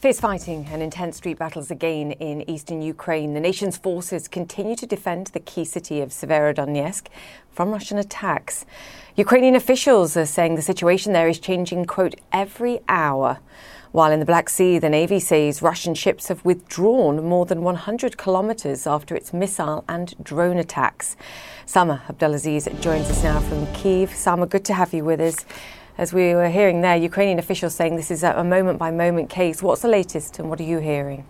[0.00, 3.34] Fierce fighting and intense street battles again in eastern Ukraine.
[3.34, 7.08] The nation's forces continue to defend the key city of Severodonetsk
[7.50, 8.64] from Russian attacks.
[9.16, 13.40] Ukrainian officials are saying the situation there is changing, quote, every hour.
[13.90, 18.16] While in the Black Sea, the Navy says Russian ships have withdrawn more than 100
[18.16, 21.16] kilometres after its missile and drone attacks.
[21.66, 24.10] Salma Abdelaziz joins us now from Kiev.
[24.10, 25.44] Salma, good to have you with us.
[25.98, 29.64] As we were hearing there, Ukrainian officials saying this is a moment by moment case.
[29.64, 31.26] What's the latest and what are you hearing?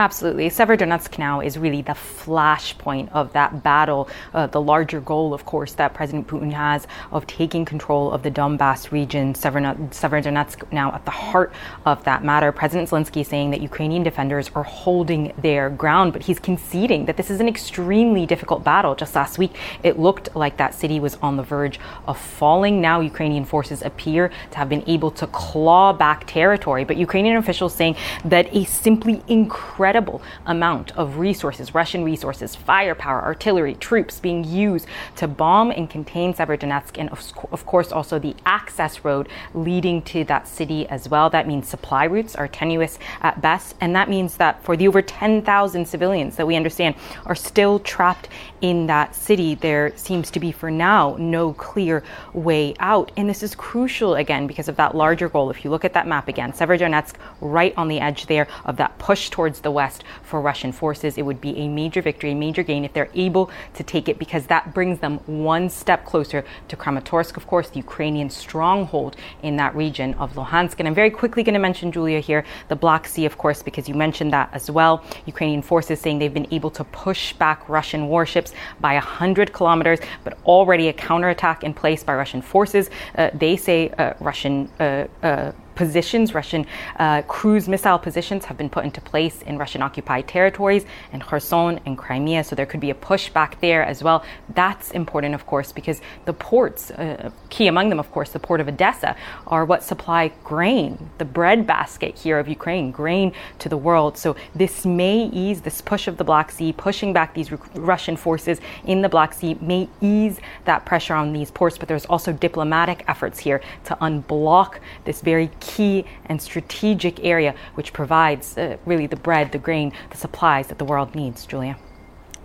[0.00, 0.48] Absolutely.
[0.48, 4.08] Severodonetsk now is really the flashpoint of that battle.
[4.32, 8.30] Uh, the larger goal, of course, that President Putin has of taking control of the
[8.30, 9.34] Donbass region.
[9.34, 11.52] Severodonetsk now at the heart
[11.84, 12.50] of that matter.
[12.50, 17.28] President Zelensky saying that Ukrainian defenders are holding their ground, but he's conceding that this
[17.28, 18.94] is an extremely difficult battle.
[18.94, 22.80] Just last week, it looked like that city was on the verge of falling.
[22.80, 27.74] Now, Ukrainian forces appear to have been able to claw back territory, but Ukrainian officials
[27.74, 34.44] saying that a simply incredible incredible amount of resources, Russian resources, firepower, artillery, troops being
[34.44, 40.22] used to bomb and contain Severodonetsk, and of course also the access road leading to
[40.24, 41.28] that city as well.
[41.28, 45.02] That means supply routes are tenuous at best, and that means that for the over
[45.02, 46.94] 10,000 civilians that we understand
[47.26, 48.28] are still trapped
[48.60, 53.10] in that city, there seems to be for now no clear way out.
[53.16, 55.50] And this is crucial again because of that larger goal.
[55.50, 58.98] If you look at that map again, Severodonetsk right on the edge there of that
[58.98, 61.16] push towards the west for Russian forces.
[61.16, 64.18] It would be a major victory, a major gain if they're able to take it
[64.18, 69.56] because that brings them one step closer to Kramatorsk, of course, the Ukrainian stronghold in
[69.56, 70.76] that region of Luhansk.
[70.78, 73.88] And I'm very quickly going to mention, Julia, here, the Black Sea, of course, because
[73.88, 75.04] you mentioned that as well.
[75.26, 78.49] Ukrainian forces saying they've been able to push back Russian warships
[78.80, 82.90] by 100 kilometers, but already a counterattack in place by Russian forces.
[83.16, 86.66] Uh, they say uh, Russian uh, uh positions, Russian
[86.98, 91.80] uh, cruise missile positions have been put into place in Russian occupied territories in Kherson
[91.86, 92.44] and Crimea.
[92.44, 94.22] So there could be a pushback there as well.
[94.60, 98.60] That's important, of course, because the ports, uh, key among them, of course, the port
[98.60, 104.18] of Odessa, are what supply grain, the breadbasket here of Ukraine, grain to the world.
[104.18, 107.50] So this may ease this push of the Black Sea, pushing back these
[107.92, 110.36] Russian forces in the Black Sea, may ease
[110.66, 111.78] that pressure on these ports.
[111.78, 114.72] But there's also diplomatic efforts here to unblock
[115.06, 119.92] this very key key and strategic area which provides uh, really the bread, the grain,
[120.10, 121.76] the supplies that the world needs, Julia.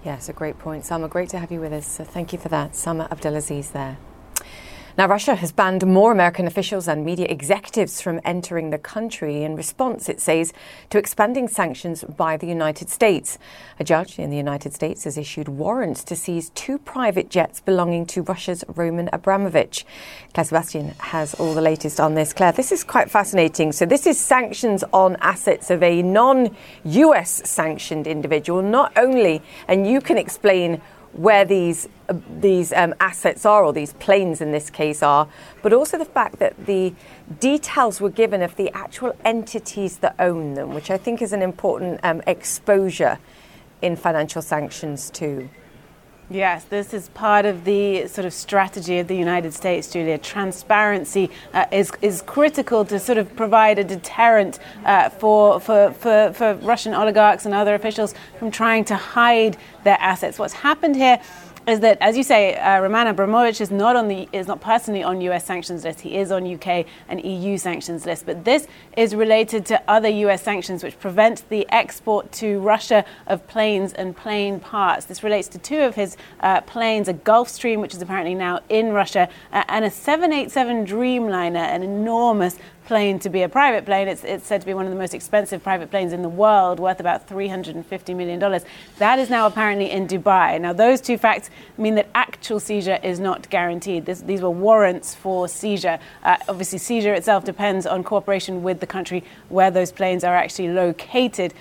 [0.04, 0.84] Yes, a great point.
[0.84, 1.88] Salma, great to have you with us.
[1.88, 2.74] So thank you for that.
[2.74, 3.98] Salma Abdelaziz there.
[4.98, 9.58] Now, Russia has banned more American officials and media executives from entering the country in
[9.58, 10.54] response, it says,
[10.90, 13.38] to expanding sanctions by the United States.
[13.78, 18.06] A judge in the United States has issued warrants to seize two private jets belonging
[18.06, 19.86] to Russia's Roman Abramovich.
[20.34, 22.32] Claire Sebastian has all the latest on this.
[22.32, 23.74] Claire, this is quite fascinating.
[23.74, 26.56] So, this is sanctions on assets of a non
[26.86, 30.82] US sanctioned individual, not only, and you can explain
[31.16, 31.88] where these
[32.40, 35.28] these um, assets are, or these planes in this case are,
[35.64, 36.94] but also the fact that the
[37.40, 41.42] details were given of the actual entities that own them, which I think is an
[41.42, 43.18] important um, exposure
[43.82, 45.50] in financial sanctions too.
[46.30, 50.18] Yes, this is part of the sort of strategy of the United States, Julia.
[50.18, 56.34] Transparency uh, is, is critical to sort of provide a deterrent uh, for, for, for,
[56.34, 60.40] for Russian oligarchs and other officials from trying to hide their assets.
[60.40, 61.22] What's happened here
[61.68, 65.04] is that, as you say, uh, Roman Abramovich is not on the is not personally
[65.04, 65.46] on U.S.
[65.46, 66.02] sanctions list.
[66.02, 68.26] He is on UK and EU sanctions list.
[68.26, 70.44] But this is related to other U.S.
[70.44, 75.06] sanctions which prevent the export to Russia of planes and plane parts.
[75.06, 78.92] This relates to two of his uh, planes, a Gulfstream, which is apparently now in
[78.92, 84.08] Russia, uh, and a 787 Dreamliner, an enormous plane to be a private plane.
[84.08, 86.80] It's, it's said to be one of the most expensive private planes in the world,
[86.80, 88.40] worth about $350 million.
[88.98, 90.60] That is now apparently in Dubai.
[90.62, 94.06] Now, those two facts mean that actual seizure is not guaranteed.
[94.06, 96.00] This, these were warrants for seizure.
[96.24, 100.70] Uh, obviously, seizure itself depends on cooperation with the country where those planes are actually
[100.70, 101.54] located.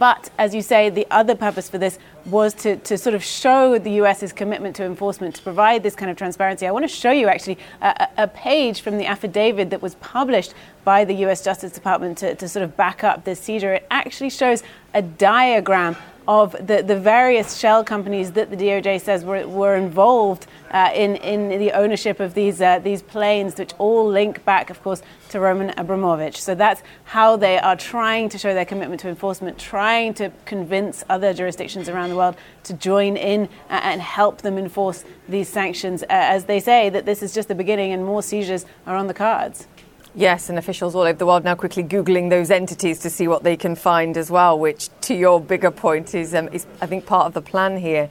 [0.00, 3.78] But as you say, the other purpose for this was to, to sort of show
[3.78, 6.66] the US's commitment to enforcement, to provide this kind of transparency.
[6.66, 10.54] I want to show you actually a, a page from the affidavit that was published
[10.84, 13.74] by the US Justice Department to, to sort of back up this seizure.
[13.74, 14.62] It actually shows
[14.94, 15.96] a diagram
[16.28, 21.16] of the, the various shell companies that the DOJ says were, were involved uh, in,
[21.16, 25.40] in the ownership of these, uh, these planes, which all link back, of course, to
[25.40, 26.40] Roman Abramovich.
[26.40, 31.04] So that's how they are trying to show their commitment to enforcement, trying to convince
[31.08, 36.02] other jurisdictions around the world to join in uh, and help them enforce these sanctions.
[36.02, 39.06] Uh, as they say, that this is just the beginning and more seizures are on
[39.06, 39.66] the cards.
[40.14, 43.44] Yes, and officials all over the world now quickly Googling those entities to see what
[43.44, 47.06] they can find as well, which, to your bigger point, is, um, is I think,
[47.06, 48.10] part of the plan here.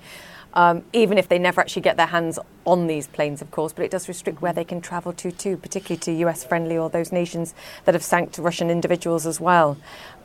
[0.54, 3.84] Um, even if they never actually get their hands on these planes, of course, but
[3.84, 7.12] it does restrict where they can travel to, too, particularly to US friendly or those
[7.12, 7.54] nations
[7.84, 9.78] that have sank Russian individuals as well.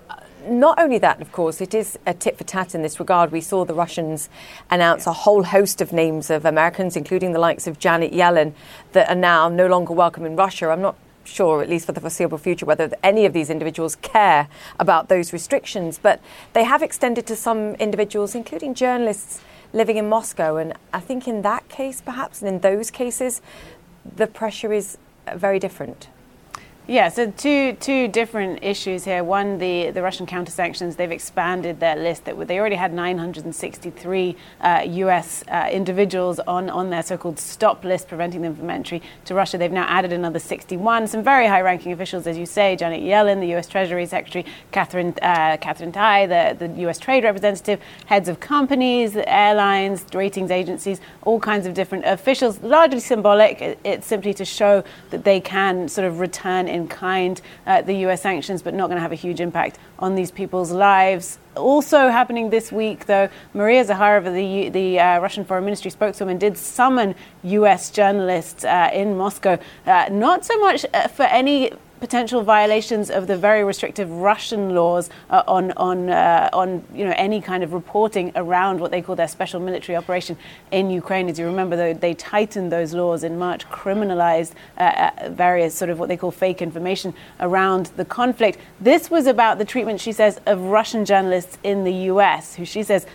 [0.09, 0.15] Uh,
[0.49, 3.33] not only that, of course, it is a tit for tat in this regard.
[3.33, 4.29] We saw the Russians
[4.71, 8.55] announce a whole host of names of Americans, including the likes of Janet Yellen,
[8.93, 10.69] that are now no longer welcome in Russia.
[10.69, 14.49] I'm not sure, at least for the foreseeable future, whether any of these individuals care
[14.79, 15.99] about those restrictions.
[16.01, 16.21] But
[16.53, 19.41] they have extended to some individuals, including journalists
[19.73, 20.57] living in Moscow.
[20.57, 23.43] And I think in that case, perhaps, and in those cases,
[24.17, 24.99] the pressure is
[25.35, 26.09] very different.
[26.87, 29.25] Yeah, so two two different issues here.
[29.25, 30.97] One, the, the Russian counter sanctions.
[30.97, 32.27] They've expanded their list.
[32.27, 35.45] That they already had 963 uh, U.S.
[35.49, 39.57] Uh, individuals on on their so-called stop list, preventing them from entry to Russia.
[39.57, 41.09] They've now added another 61.
[41.09, 43.67] Some very high-ranking officials, as you say, Janet Yellen, the U.S.
[43.67, 46.99] Treasury Secretary, Catherine uh, Katherine Tai, the the U.S.
[46.99, 52.61] Trade Representative, heads of companies, airlines, ratings agencies, all kinds of different officials.
[52.61, 53.79] Largely symbolic.
[53.85, 58.21] It's simply to show that they can sort of return in kind uh, the US
[58.21, 61.39] sanctions, but not going to have a huge impact on these people's lives.
[61.57, 66.59] Also happening this week, though, Maria Zakharova, the, the uh, Russian Foreign Ministry spokeswoman, did
[66.59, 71.73] summon US journalists uh, in Moscow, uh, not so much uh, for any
[72.05, 77.15] potential violations of the very restrictive Russian laws uh, on on uh, on you know
[77.17, 80.37] any kind of reporting around what they call their special military operation
[80.71, 81.31] in Ukraine.
[81.31, 85.91] As you remember, though, they tightened those laws in March, criminalized uh, uh, various sort
[85.91, 88.59] of what they call fake information around the conflict.
[88.83, 92.83] This was about the treatment, she says, of Russian journalists in the U.S., who she
[92.83, 93.07] says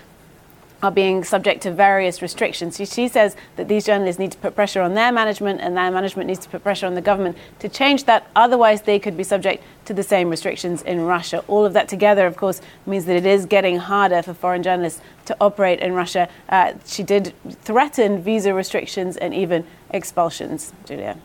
[0.82, 2.78] are being subject to various restrictions.
[2.78, 6.28] She, says that these journalists need to put pressure on their management and their management
[6.28, 8.28] needs to put pressure on the government to change that.
[8.36, 11.44] Otherwise, they could be subject to the same restrictions in Russia.
[11.48, 15.02] All of that together, of course, means that it is getting harder for foreign journalists
[15.26, 16.30] to operate in Russia.
[16.48, 21.18] Uh, she did threaten visa restrictions and even expulsions, Julia.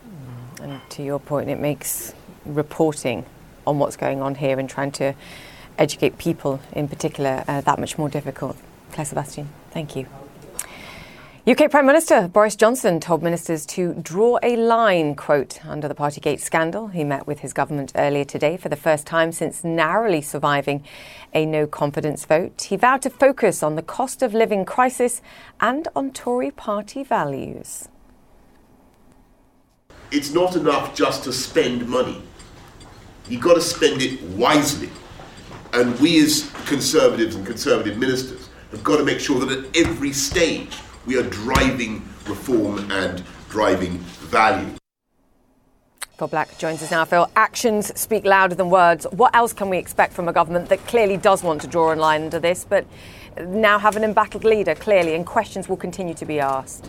[0.60, 2.14] And to your point, it makes
[2.44, 3.24] reporting
[3.66, 5.14] on what's going on here and trying to
[5.78, 8.56] educate people in particular uh, that much more difficult.
[8.94, 10.06] Claire Sebastian, thank you.
[11.48, 16.38] UK Prime Minister Boris Johnson told ministers to draw a line, quote, under the Partygate
[16.38, 16.86] scandal.
[16.88, 20.84] He met with his government earlier today for the first time since narrowly surviving
[21.34, 22.62] a no confidence vote.
[22.62, 25.20] He vowed to focus on the cost of living crisis
[25.60, 27.88] and on Tory party values.
[30.12, 32.22] It's not enough just to spend money.
[33.28, 34.88] You've got to spend it wisely.
[35.72, 38.43] And we, as Conservatives and Conservative ministers,
[38.74, 43.98] have got to make sure that at every stage we are driving reform and driving
[43.98, 44.74] value.
[46.18, 47.04] Phil Black joins us now.
[47.04, 49.04] Phil, actions speak louder than words.
[49.10, 51.96] What else can we expect from a government that clearly does want to draw a
[51.96, 52.86] line under this, but
[53.40, 56.88] now have an embattled leader, clearly, and questions will continue to be asked?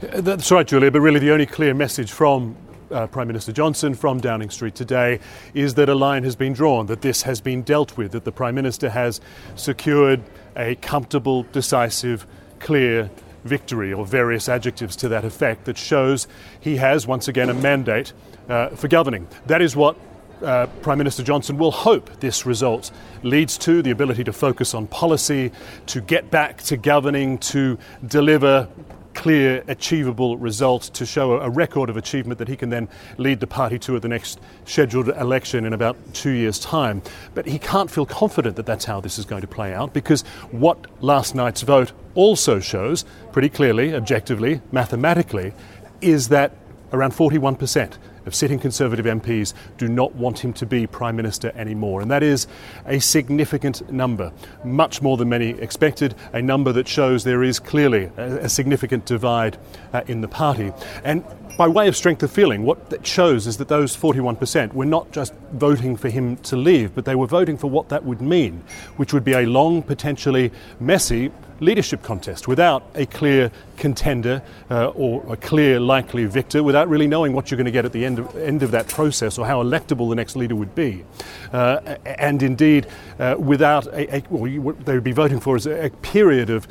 [0.00, 2.56] That's right, Julia, but really the only clear message from
[2.94, 5.18] uh, Prime Minister Johnson from Downing Street today
[5.52, 8.32] is that a line has been drawn, that this has been dealt with, that the
[8.32, 9.20] Prime Minister has
[9.56, 10.22] secured
[10.56, 12.26] a comfortable, decisive,
[12.60, 13.10] clear
[13.44, 16.28] victory, or various adjectives to that effect, that shows
[16.60, 18.12] he has once again a mandate
[18.48, 19.26] uh, for governing.
[19.46, 19.96] That is what
[20.42, 22.90] uh, Prime Minister Johnson will hope this result
[23.22, 25.52] leads to the ability to focus on policy,
[25.86, 28.68] to get back to governing, to deliver
[29.14, 33.46] clear, achievable result to show a record of achievement that he can then lead the
[33.46, 37.02] party to at the next scheduled election in about two years' time.
[37.34, 40.22] But he can't feel confident that that's how this is going to play out because
[40.50, 45.52] what last night's vote also shows pretty clearly, objectively, mathematically,
[46.00, 46.52] is that
[46.92, 52.00] around 41% of sitting Conservative MPs do not want him to be Prime Minister anymore.
[52.00, 52.46] And that is
[52.86, 54.32] a significant number,
[54.64, 59.06] much more than many expected, a number that shows there is clearly a, a significant
[59.06, 59.58] divide
[59.92, 60.72] uh, in the party.
[61.04, 61.24] And
[61.56, 65.12] by way of strength of feeling, what that shows is that those 41% were not
[65.12, 68.64] just voting for him to leave, but they were voting for what that would mean,
[68.96, 70.50] which would be a long, potentially
[70.80, 77.06] messy leadership contest without a clear contender uh, or a clear likely victor, without really
[77.06, 79.46] knowing what you're going to get at the end of, end of that process or
[79.46, 81.04] how electable the next leader would be.
[81.52, 82.86] Uh, and indeed,
[83.18, 86.66] uh, without a, a well, they would be voting for is a, a period of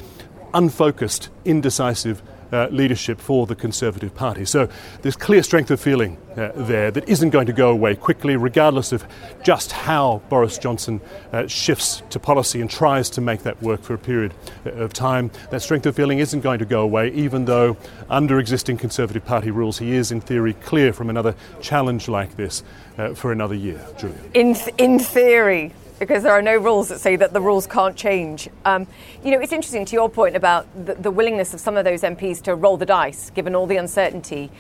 [0.54, 2.22] unfocused, indecisive
[2.54, 4.46] uh, leadership for the Conservative Party.
[4.46, 4.70] So
[5.02, 8.92] there's clear strength of feeling uh, there that isn't going to go away quickly, regardless
[8.92, 9.06] of
[9.44, 13.94] just how Boris Johnson uh, shifts to policy and tries to make that work for
[13.96, 14.34] a period
[14.66, 15.32] uh, of time.
[15.50, 17.76] That strength of feeling isn't going to go away, even though,
[18.10, 22.64] under existing Conservative Party rules, he is, in theory, clear from another challenge like this
[22.98, 23.84] uh, for another year.
[23.98, 24.18] Julia.
[24.34, 27.96] In, th- in theory, because there are no rules that say that the rules can't
[27.96, 28.50] change.
[28.66, 28.88] Um,
[29.24, 32.02] you know, it's interesting to your point about the, the, willingness of some of those
[32.02, 34.52] MPs to roll the dice, given all the uncertainty,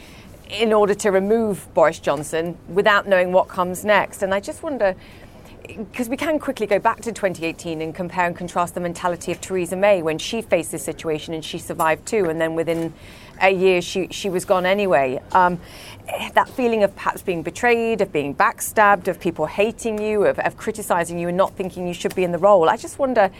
[0.49, 4.23] in order to remove Boris Johnson without knowing what comes next.
[4.23, 4.95] And I just wonder,
[5.67, 9.41] because we can quickly go back to 2018 and compare and contrast the mentality of
[9.41, 12.93] Theresa May when she faced this situation and she survived too, and then within
[13.41, 15.21] a year she, she was gone anyway.
[15.31, 15.59] Um,
[16.33, 20.57] that feeling of perhaps being betrayed, of being backstabbed, of people hating you, of, of
[20.57, 22.69] criticizing you and not thinking you should be in the role.
[22.69, 23.31] I just wonder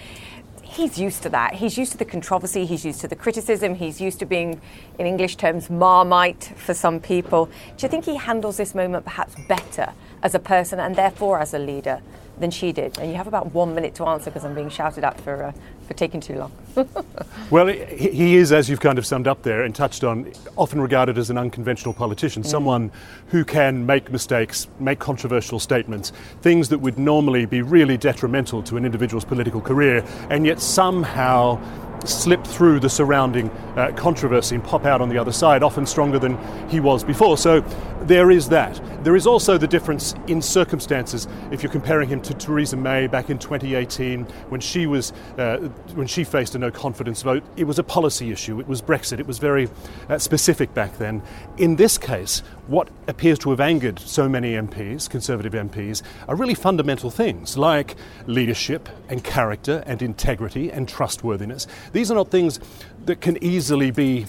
[0.62, 1.54] he's used to that.
[1.56, 4.60] He's used to the controversy, he's used to the criticism, he's used to being,
[4.98, 7.46] in English terms, marmite for some people.
[7.78, 11.54] Do you think he handles this moment perhaps better as a person and therefore as
[11.54, 12.02] a leader
[12.40, 12.98] than she did?
[13.00, 15.52] And you have about one minute to answer because I'm being shouted at for, uh,
[15.88, 16.52] for taking too long.
[17.50, 21.18] well, he is, as you've kind of summed up there and touched on, often regarded
[21.18, 22.48] as an unconventional politician, mm.
[22.48, 22.92] someone
[23.28, 26.12] who can make mistakes, make controversial statements,
[26.42, 31.60] things that would normally be really detrimental to an individual's political career, and yet somehow
[32.06, 36.20] slip through the surrounding uh, controversy and pop out on the other side, often stronger
[36.20, 36.38] than
[36.70, 37.38] he was before.
[37.38, 37.64] So
[38.08, 38.82] there is that.
[39.04, 43.30] There is also the difference in circumstances if you're comparing him to Theresa May back
[43.30, 45.58] in 2018 when she was uh,
[45.96, 47.44] when she faced a no confidence vote.
[47.56, 48.60] It was a policy issue.
[48.60, 49.20] It was Brexit.
[49.20, 49.70] It was very
[50.10, 51.22] uh, specific back then.
[51.58, 56.56] In this case, what appears to have angered so many MPs, Conservative MPs, are really
[56.56, 57.96] fundamental things like
[58.26, 61.68] leadership and character and integrity and trustworthiness.
[61.92, 62.60] These are not things
[63.06, 64.26] that can easily be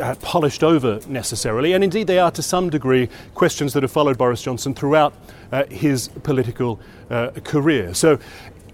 [0.00, 4.18] uh, polished over necessarily, and indeed they are to some degree questions that have followed
[4.18, 5.14] Boris Johnson throughout
[5.52, 6.80] uh, his political
[7.10, 7.94] uh, career.
[7.94, 8.18] So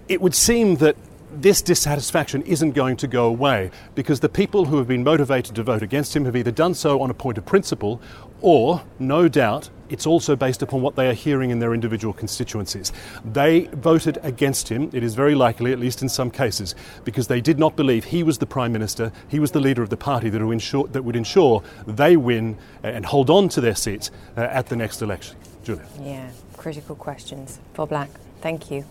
[0.07, 0.95] it would seem that
[1.41, 5.63] this dissatisfaction isn't going to go away because the people who have been motivated to
[5.63, 8.01] vote against him have either done so on a point of principle
[8.41, 12.91] or, no doubt, it's also based upon what they are hearing in their individual constituencies.
[13.23, 17.41] They voted against him, it is very likely, at least in some cases, because they
[17.41, 20.29] did not believe he was the Prime Minister, he was the leader of the party
[20.29, 24.41] that would ensure, that would ensure they win and hold on to their seats uh,
[24.41, 25.37] at the next election.
[25.63, 25.85] Julia.
[26.01, 27.59] Yeah, critical questions.
[27.73, 28.09] Phil Black,
[28.41, 28.85] thank you.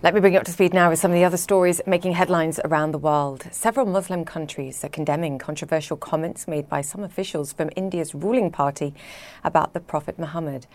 [0.00, 2.12] Let me bring you up to speed now with some of the other stories making
[2.12, 3.48] headlines around the world.
[3.50, 8.94] Several Muslim countries are condemning controversial comments made by some officials from India's ruling party
[9.42, 10.68] about the Prophet Muhammad.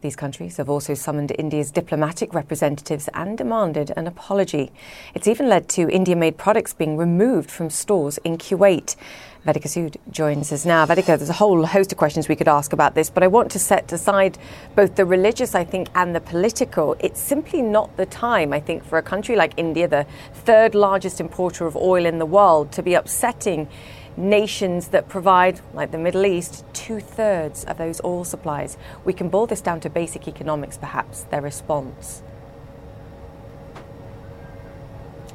[0.00, 4.72] These countries have also summoned India's diplomatic representatives and demanded an apology.
[5.14, 8.96] It's even led to India made products being removed from stores in Kuwait.
[9.46, 10.86] Vedika Sood joins us now.
[10.86, 13.50] Vedika, there's a whole host of questions we could ask about this, but I want
[13.50, 14.38] to set aside
[14.74, 16.96] both the religious, I think, and the political.
[16.98, 21.20] It's simply not the time, I think, for a country like India, the third largest
[21.20, 23.68] importer of oil in the world, to be upsetting
[24.16, 28.78] nations that provide, like the Middle East, two thirds of those oil supplies.
[29.04, 32.22] We can boil this down to basic economics, perhaps, their response.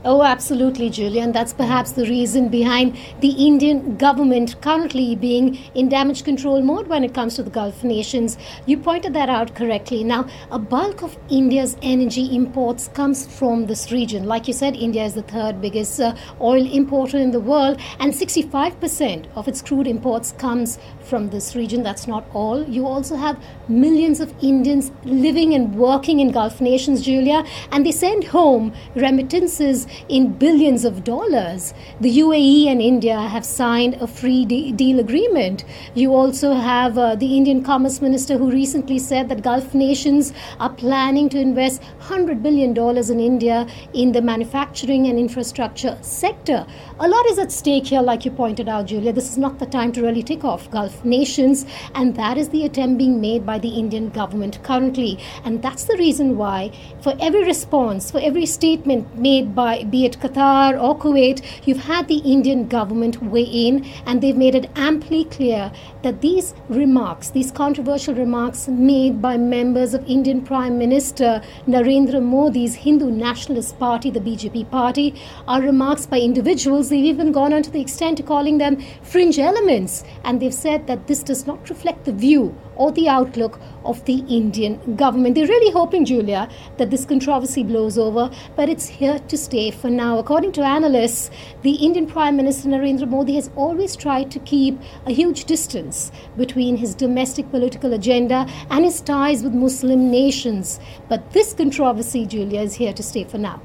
[0.05, 1.33] Oh, absolutely, Julian.
[1.33, 7.03] That's perhaps the reason behind the Indian government currently being in damage control mode when
[7.03, 8.37] it comes to the Gulf nations.
[8.65, 10.05] You pointed that out correctly.
[10.05, 14.23] Now, a bulk of India's energy imports comes from this region.
[14.23, 18.13] Like you said, India is the third biggest uh, oil importer in the world, and
[18.13, 21.83] 65% of its crude imports comes from this region.
[21.83, 22.63] That's not all.
[22.63, 23.37] You also have
[23.67, 29.88] millions of Indians living and working in Gulf nations, Julia, and they send home remittances
[30.08, 31.74] in billions of dollars.
[32.00, 35.65] The UAE and India have signed a free de- deal agreement.
[35.96, 40.69] You also have uh, the Indian Commerce Minister who recently said that Gulf nations are
[40.69, 46.65] planning to invest $100 billion in India in the manufacturing and infrastructure sector.
[47.00, 49.13] A lot is at stake here, like you pointed out, Julia.
[49.13, 51.65] This is not the time to really tick off Gulf nations,
[51.96, 55.17] and that is the attempt being made by the Indian government currently.
[55.46, 60.19] And that's the reason why, for every response, for every statement made by, be it
[60.19, 65.25] Qatar or Kuwait, you've had the Indian government weigh in, and they've made it amply
[65.25, 65.71] clear
[66.03, 72.75] that these remarks, these controversial remarks made by members of Indian Prime Minister Narendra Modi's
[72.75, 75.15] Hindu Nationalist Party, the BJP party,
[75.48, 76.89] are remarks by individuals.
[76.89, 80.88] They've even gone on to the extent to calling them fringe elements, and they've said
[80.88, 85.36] that this does not reflect the view or the outlook of the Indian government.
[85.36, 89.89] They're really hoping, Julia, that this controversy blows over, but it's here to stay for
[89.89, 90.17] now.
[90.17, 91.29] According to analysts,
[91.62, 96.77] the Indian Prime Minister Narendra Modi has always tried to keep a huge distance between
[96.77, 100.79] his domestic political agenda and his ties with Muslim nations.
[101.09, 103.62] But this controversy, Julia, is here to stay for now.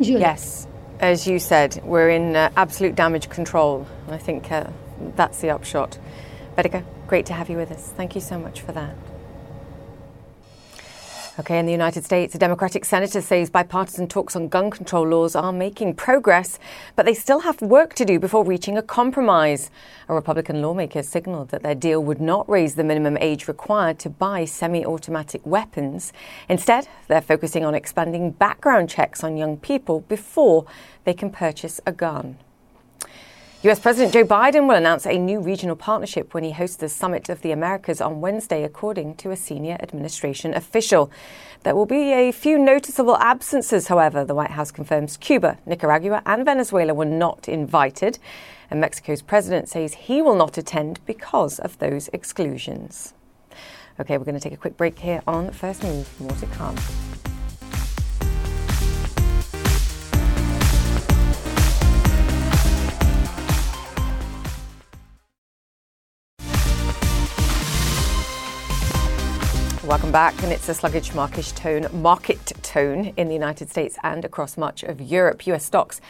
[0.00, 0.20] Julia.
[0.20, 0.68] Yes.
[1.00, 3.86] As you said, we're in uh, absolute damage control.
[4.08, 4.68] I think uh,
[5.16, 5.98] that's the upshot.
[6.56, 7.92] Vedika, great to have you with us.
[7.96, 8.94] Thank you so much for that.
[11.36, 15.34] Okay, in the United States, a Democratic senator says bipartisan talks on gun control laws
[15.34, 16.60] are making progress,
[16.94, 19.68] but they still have work to do before reaching a compromise.
[20.08, 24.10] A Republican lawmaker signaled that their deal would not raise the minimum age required to
[24.10, 26.12] buy semi automatic weapons.
[26.48, 30.66] Instead, they're focusing on expanding background checks on young people before
[31.02, 32.38] they can purchase a gun.
[33.66, 37.30] US President Joe Biden will announce a new regional partnership when he hosts the Summit
[37.30, 41.10] of the Americas on Wednesday, according to a senior administration official.
[41.62, 44.22] There will be a few noticeable absences, however.
[44.22, 48.18] The White House confirms Cuba, Nicaragua, and Venezuela were not invited.
[48.70, 53.14] And Mexico's president says he will not attend because of those exclusions.
[53.98, 56.20] Okay, we're going to take a quick break here on First Move.
[56.20, 56.76] More to come.
[69.86, 74.24] Welcome back, and it's a sluggish market tone, market tone in the United States and
[74.24, 75.46] across much of Europe.
[75.46, 75.66] U.S.
[75.66, 76.00] stocks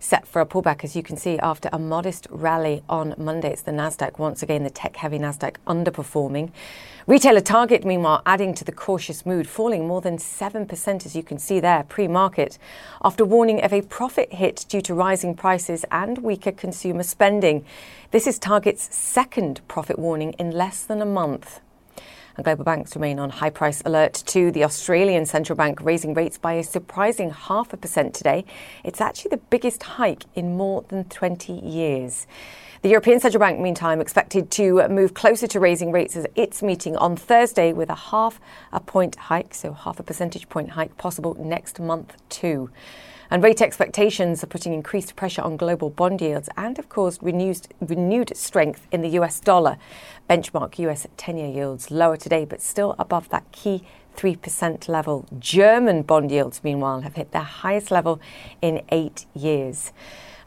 [0.00, 3.52] set for a pullback, as you can see, after a modest rally on Monday.
[3.52, 6.50] It's the Nasdaq once again, the tech-heavy Nasdaq underperforming.
[7.06, 11.22] Retailer Target, meanwhile, adding to the cautious mood, falling more than seven percent, as you
[11.22, 12.58] can see there, pre-market,
[13.04, 17.64] after warning of a profit hit due to rising prices and weaker consumer spending.
[18.10, 21.60] This is Target's second profit warning in less than a month.
[22.36, 24.50] And global banks remain on high price alert too.
[24.50, 28.44] The Australian central bank raising rates by a surprising half a percent today.
[28.84, 32.26] It's actually the biggest hike in more than 20 years.
[32.82, 36.96] The European Central Bank, meantime, expected to move closer to raising rates at its meeting
[36.96, 38.40] on Thursday with a half
[38.72, 42.70] a point hike, so half a percentage point hike possible next month too.
[43.32, 47.66] And rate expectations are putting increased pressure on global bond yields and have caused renewed,
[47.80, 49.78] renewed strength in the US dollar.
[50.28, 53.84] Benchmark US 10 year yields lower today, but still above that key
[54.18, 55.24] 3% level.
[55.38, 58.20] German bond yields, meanwhile, have hit their highest level
[58.60, 59.92] in eight years.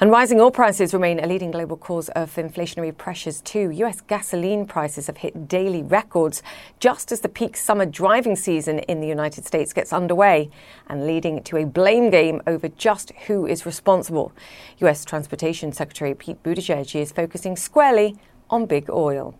[0.01, 3.71] And rising oil prices remain a leading global cause of inflationary pressures too.
[3.71, 6.43] US gasoline prices have hit daily records
[6.81, 10.49] just as the peak summer driving season in the United States gets underway
[10.87, 14.33] and leading to a blame game over just who is responsible.
[14.79, 18.17] US Transportation Secretary Pete Buttigieg is focusing squarely
[18.49, 19.33] on big oil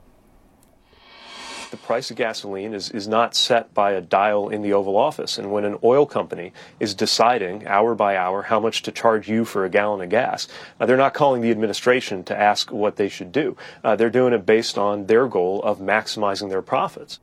[1.76, 5.38] the price of gasoline is, is not set by a dial in the Oval Office.
[5.38, 9.44] And when an oil company is deciding hour by hour how much to charge you
[9.44, 10.48] for a gallon of gas,
[10.80, 13.58] uh, they're not calling the administration to ask what they should do.
[13.84, 17.20] Uh, they're doing it based on their goal of maximizing their profits.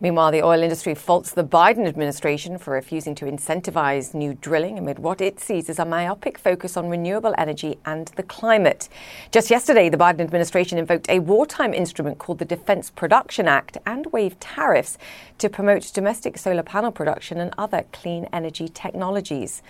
[0.00, 4.98] Meanwhile, the oil industry faults the Biden administration for refusing to incentivize new drilling amid
[4.98, 8.88] what it sees as a myopic focus on renewable energy and the climate.
[9.30, 14.06] Just yesterday, the Biden administration invoked a wartime instrument called the Defense Production Act and
[14.06, 14.98] waived tariffs
[15.38, 19.62] to promote domestic solar panel production and other clean energy technologies.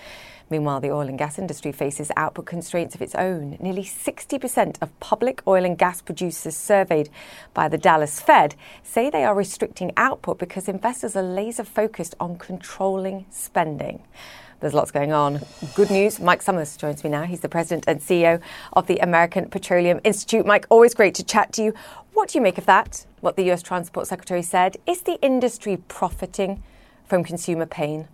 [0.50, 3.56] Meanwhile, the oil and gas industry faces output constraints of its own.
[3.60, 7.08] Nearly 60% of public oil and gas producers surveyed
[7.54, 12.36] by the Dallas Fed say they are restricting output because investors are laser focused on
[12.36, 14.02] controlling spending.
[14.60, 15.40] There's lots going on.
[15.74, 16.20] Good news.
[16.20, 17.24] Mike Sommers joins me now.
[17.24, 18.40] He's the president and CEO
[18.72, 20.46] of the American Petroleum Institute.
[20.46, 21.74] Mike, always great to chat to you.
[22.14, 23.04] What do you make of that?
[23.20, 24.76] What the US Transport Secretary said?
[24.86, 26.62] Is the industry profiting
[27.04, 28.08] from consumer pain?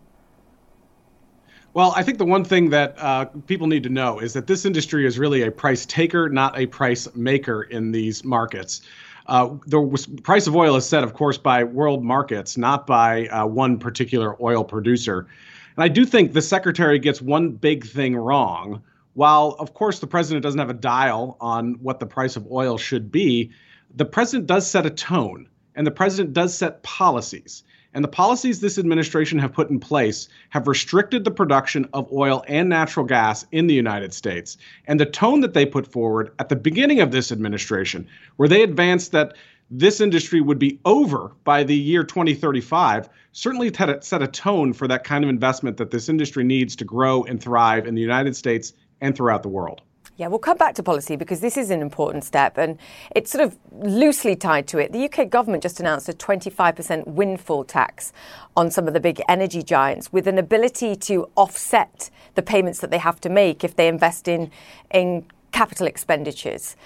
[1.73, 4.65] Well, I think the one thing that uh, people need to know is that this
[4.65, 8.83] industry is really a price taker, not a price maker in these markets.
[9.27, 13.47] Uh, the price of oil is set, of course, by world markets, not by uh,
[13.47, 15.29] one particular oil producer.
[15.77, 18.83] And I do think the secretary gets one big thing wrong.
[19.15, 22.79] While, of course, the president doesn't have a dial on what the price of oil
[22.79, 23.53] should be,
[23.95, 27.63] the president does set a tone and the president does set policies.
[27.93, 32.45] And the policies this administration have put in place have restricted the production of oil
[32.47, 34.57] and natural gas in the United States.
[34.87, 38.63] And the tone that they put forward at the beginning of this administration, where they
[38.63, 39.35] advanced that
[39.73, 45.05] this industry would be over by the year 2035, certainly set a tone for that
[45.05, 48.73] kind of investment that this industry needs to grow and thrive in the United States
[49.01, 49.83] and throughout the world.
[50.21, 52.79] Yeah, we'll come back to policy because this is an important step and
[53.17, 54.93] it's sort of loosely tied to it.
[54.93, 58.13] The UK government just announced a 25% windfall tax
[58.55, 62.91] on some of the big energy giants with an ability to offset the payments that
[62.91, 64.51] they have to make if they invest in,
[64.91, 66.77] in capital expenditures.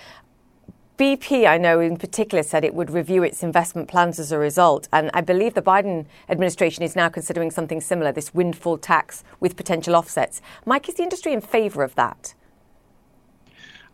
[0.97, 4.87] BP, I know in particular, said it would review its investment plans as a result.
[4.93, 9.57] And I believe the Biden administration is now considering something similar this windfall tax with
[9.57, 10.41] potential offsets.
[10.65, 12.35] Mike, is the industry in favor of that?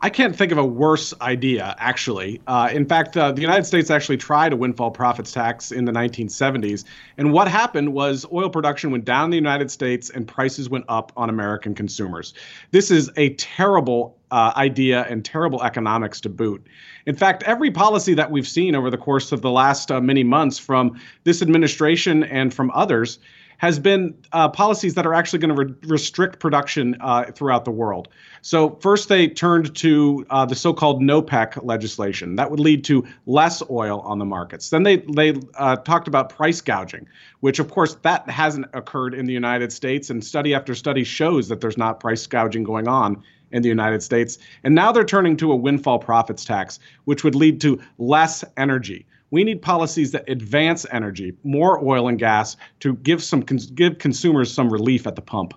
[0.02, 2.40] I can't think of a worse idea, actually.
[2.46, 5.92] Uh, in fact, uh, the United States actually tried a windfall profits tax in the
[5.92, 6.84] 1970s.
[7.18, 10.86] And what happened was oil production went down in the United States and prices went
[10.88, 12.32] up on American consumers.
[12.70, 16.66] This is a terrible uh, idea and terrible economics to boot.
[17.04, 20.24] In fact, every policy that we've seen over the course of the last uh, many
[20.24, 23.18] months from this administration and from others
[23.61, 27.70] has been uh, policies that are actually going to re- restrict production uh, throughout the
[27.70, 28.09] world.
[28.40, 32.37] So, first, they turned to uh, the so called NOPEC legislation.
[32.37, 34.70] That would lead to less oil on the markets.
[34.70, 37.07] Then they, they uh, talked about price gouging,
[37.40, 40.09] which, of course, that hasn't occurred in the United States.
[40.09, 44.03] And study after study shows that there's not price gouging going on in the United
[44.03, 44.38] States.
[44.64, 49.05] And now they're turning to a windfall profits tax, which would lead to less energy.
[49.31, 54.53] We need policies that advance energy, more oil and gas, to give some give consumers
[54.53, 55.55] some relief at the pump.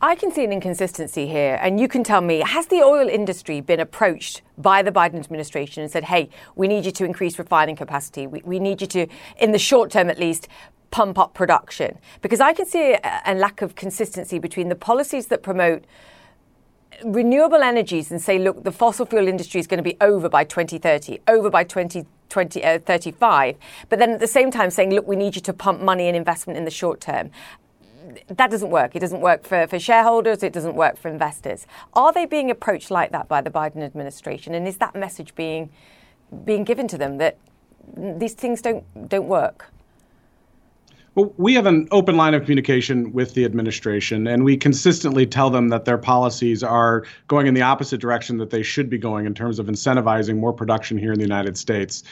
[0.00, 3.60] I can see an inconsistency here, and you can tell me has the oil industry
[3.60, 7.76] been approached by the Biden administration and said, hey, we need you to increase refining
[7.76, 8.26] capacity?
[8.26, 9.06] We, we need you to,
[9.38, 10.48] in the short term at least,
[10.90, 11.98] pump up production?
[12.22, 15.84] Because I can see a, a lack of consistency between the policies that promote
[17.02, 20.44] renewable energies and say, look, the fossil fuel industry is going to be over by
[20.44, 25.34] 2030, over by 2035, uh, but then at the same time saying, look, we need
[25.34, 27.30] you to pump money and investment in the short term.
[28.28, 28.94] That doesn't work.
[28.94, 30.42] It doesn't work for, for shareholders.
[30.42, 31.66] It doesn't work for investors.
[31.94, 34.54] Are they being approached like that by the Biden administration?
[34.54, 35.70] And is that message being
[36.44, 37.38] being given to them that
[37.96, 39.73] these things don't don't work?
[41.14, 45.48] Well, we have an open line of communication with the administration, and we consistently tell
[45.48, 49.24] them that their policies are going in the opposite direction that they should be going
[49.24, 52.02] in terms of incentivizing more production here in the United States.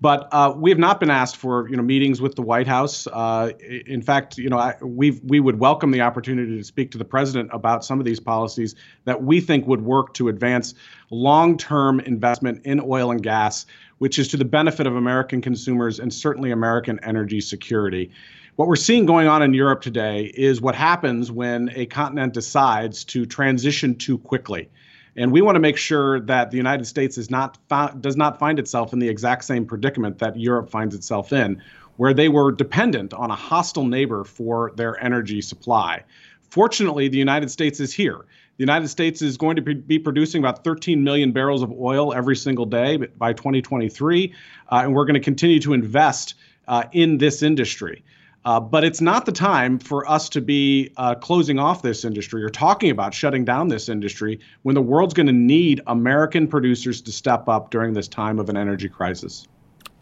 [0.00, 3.08] But uh, we have not been asked for you know meetings with the White House.
[3.08, 3.50] Uh,
[3.86, 7.50] in fact, you know we we would welcome the opportunity to speak to the president
[7.52, 10.74] about some of these policies that we think would work to advance
[11.10, 13.66] long-term investment in oil and gas,
[13.98, 18.12] which is to the benefit of American consumers and certainly American energy security.
[18.56, 23.02] What we're seeing going on in Europe today is what happens when a continent decides
[23.06, 24.70] to transition too quickly.
[25.16, 27.58] And we want to make sure that the United States is not
[28.00, 31.60] does not find itself in the exact same predicament that Europe finds itself in,
[31.96, 36.04] where they were dependent on a hostile neighbor for their energy supply.
[36.48, 38.18] Fortunately, the United States is here.
[38.56, 42.36] The United States is going to be producing about 13 million barrels of oil every
[42.36, 44.32] single day by 2023,
[44.70, 46.34] uh, and we're going to continue to invest
[46.68, 48.04] uh, in this industry.
[48.44, 52.44] Uh, but it's not the time for us to be uh, closing off this industry
[52.44, 57.00] or talking about shutting down this industry when the world's going to need American producers
[57.00, 59.46] to step up during this time of an energy crisis.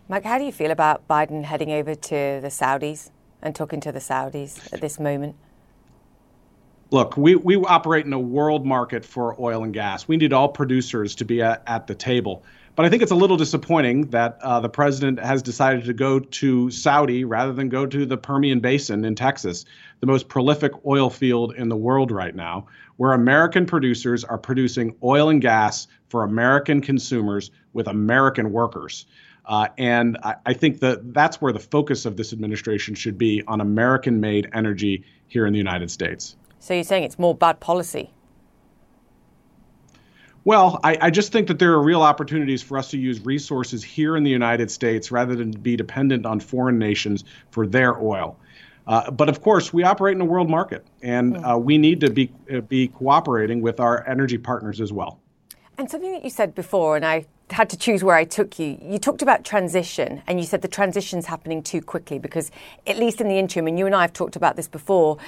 [0.08, 3.10] Mike, how do you feel about Biden heading over to the Saudis
[3.42, 5.36] and talking to the Saudis at this moment?
[6.90, 10.06] Look, we, we operate in a world market for oil and gas.
[10.08, 12.42] We need all producers to be at, at the table.
[12.74, 16.18] But I think it's a little disappointing that uh, the president has decided to go
[16.18, 19.66] to Saudi rather than go to the Permian Basin in Texas,
[20.00, 24.96] the most prolific oil field in the world right now, where American producers are producing
[25.02, 29.04] oil and gas for American consumers with American workers.
[29.44, 33.42] Uh, and I, I, think that that's where the focus of this administration should be
[33.48, 36.36] on American made energy here in the United States.
[36.60, 38.12] So you're saying it's more bad policy?
[40.44, 43.84] Well, I, I, just think that there are real opportunities for us to use resources
[43.84, 48.36] here in the United States rather than be dependent on foreign nations for their oil.
[48.88, 52.10] Uh, but of course, we operate in a world market, and uh, we need to
[52.10, 55.20] be uh, be cooperating with our energy partners as well.
[55.78, 58.78] And something that you said before, and I had to choose where I took you.
[58.82, 62.50] You talked about transition, and you said the transition's happening too quickly because,
[62.86, 65.18] at least in the interim, and you and I have talked about this before.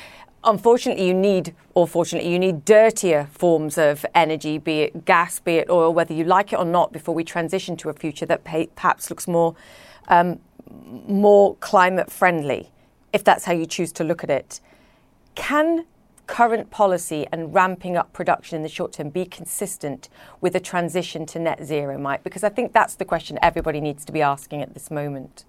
[0.47, 5.55] Unfortunately, you need, or fortunately, you need dirtier forms of energy, be it gas, be
[5.57, 8.45] it oil, whether you like it or not, before we transition to a future that
[8.45, 9.55] perhaps looks more,
[10.09, 10.39] um,
[11.09, 12.71] more climate friendly,
[13.13, 14.61] if that's how you choose to look at it.
[15.35, 15.87] Can
[16.27, 20.09] current policy and ramping up production in the short term be consistent
[20.41, 22.23] with a transition to net zero, Mike?
[22.23, 25.45] Because I think that's the question everybody needs to be asking at this moment.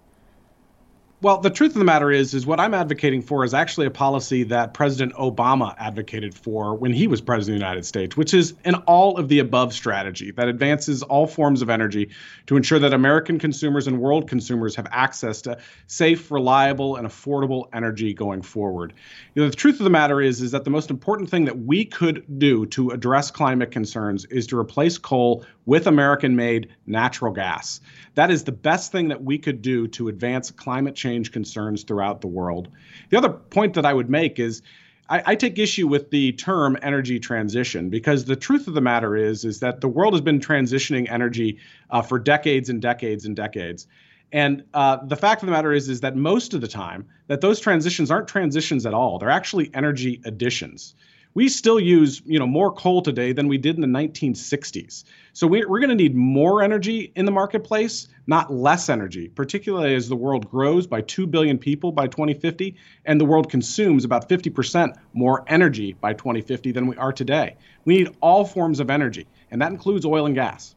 [1.26, 3.90] Well, the truth of the matter is, is what I'm advocating for is actually a
[3.90, 8.32] policy that President Obama advocated for when he was president of the United States, which
[8.32, 12.12] is an all of the above strategy that advances all forms of energy
[12.46, 15.58] to ensure that American consumers and world consumers have access to
[15.88, 18.94] safe, reliable, and affordable energy going forward.
[19.34, 21.58] You know, the truth of the matter is, is that the most important thing that
[21.58, 27.82] we could do to address climate concerns is to replace coal with American-made natural gas.
[28.16, 32.22] That is the best thing that we could do to advance climate change concerns throughout
[32.22, 32.70] the world.
[33.10, 34.62] The other point that I would make is
[35.10, 39.16] I, I, take issue with the term energy transition because the truth of the matter
[39.16, 41.60] is is that the world has been transitioning energy
[41.92, 43.88] uh, for decades and decades and decades.
[44.32, 47.42] And uh, the fact of the matter is is that most of the time that
[47.42, 49.20] those transitions aren't transitions at all.
[49.20, 50.96] They're actually energy additions
[51.36, 55.04] we still use you know more coal today than we did in the 1960s.
[55.34, 59.94] So we, we're going to need more energy in the marketplace, not less energy, particularly
[59.94, 64.28] as the world grows by 2 billion people by 2050 and the world consumes about
[64.28, 67.58] 50% more energy by 2050 than we are today.
[67.84, 70.76] We need all forms of energy, and that includes oil and gas.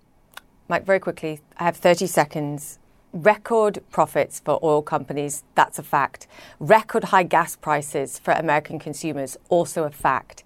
[0.68, 2.78] Mike, very quickly, I have 30 seconds
[3.12, 6.26] record profits for oil companies, that's a fact.
[6.60, 10.44] Record high gas prices for American consumers, also a fact.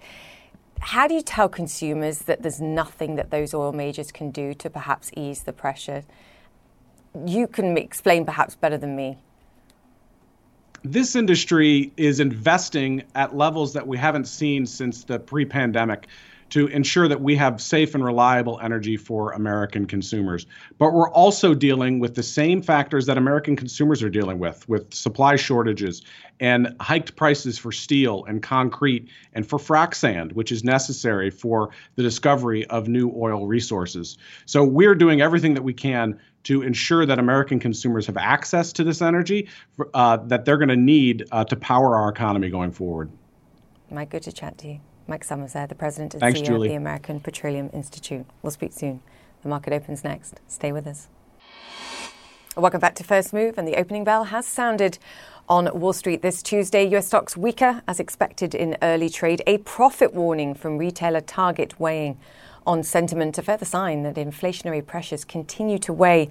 [0.81, 4.69] How do you tell consumers that there's nothing that those oil majors can do to
[4.69, 6.03] perhaps ease the pressure?
[7.25, 9.19] You can explain perhaps better than me.
[10.85, 16.09] This industry is investing at levels that we haven't seen since the pre pandemic
[16.53, 20.45] to ensure that we have safe and reliable energy for American consumers.
[20.77, 24.93] But we're also dealing with the same factors that American consumers are dealing with, with
[24.93, 26.03] supply shortages
[26.41, 31.71] and hiked prices for steel and concrete and for frac sand, which is necessary for
[31.95, 34.19] the discovery of new oil resources.
[34.45, 38.85] So we're doing everything that we can to ensure that American consumers have access to
[38.85, 39.49] this energy
[39.95, 43.11] uh, that they're going to need uh, to power our economy going forward.
[43.91, 44.81] Mike, good to chat to you.
[45.07, 46.69] Mike Sommers there, the President and Thanks, CEO Julie.
[46.69, 48.25] of the American Petroleum Institute.
[48.43, 49.01] We'll speak soon.
[49.43, 50.41] The market opens next.
[50.49, 51.09] Stay with us.
[52.57, 54.99] Welcome back to First Move, and the opening bell has sounded
[55.49, 56.87] on Wall Street this Tuesday.
[56.97, 59.43] US stocks weaker as expected in early trade.
[59.47, 62.19] A profit warning from retailer Target weighing
[62.67, 66.29] on sentiment, a further sign that inflationary pressures continue to weigh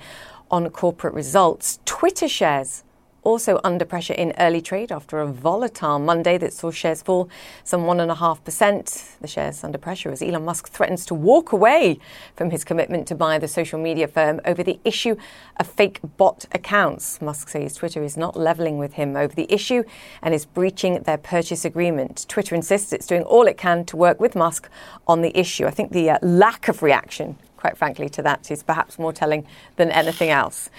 [0.49, 1.79] on corporate results.
[1.85, 2.83] Twitter shares
[3.23, 7.29] also under pressure in early trade after a volatile Monday that saw shares fall
[7.63, 9.19] some 1.5%.
[9.19, 11.99] The shares under pressure as Elon Musk threatens to walk away
[12.35, 15.15] from his commitment to buy the social media firm over the issue
[15.57, 17.21] of fake bot accounts.
[17.21, 19.83] Musk says Twitter is not leveling with him over the issue
[20.21, 22.25] and is breaching their purchase agreement.
[22.27, 24.69] Twitter insists it's doing all it can to work with Musk
[25.07, 25.65] on the issue.
[25.65, 29.45] I think the uh, lack of reaction, quite frankly, to that is perhaps more telling
[29.75, 30.69] than anything else.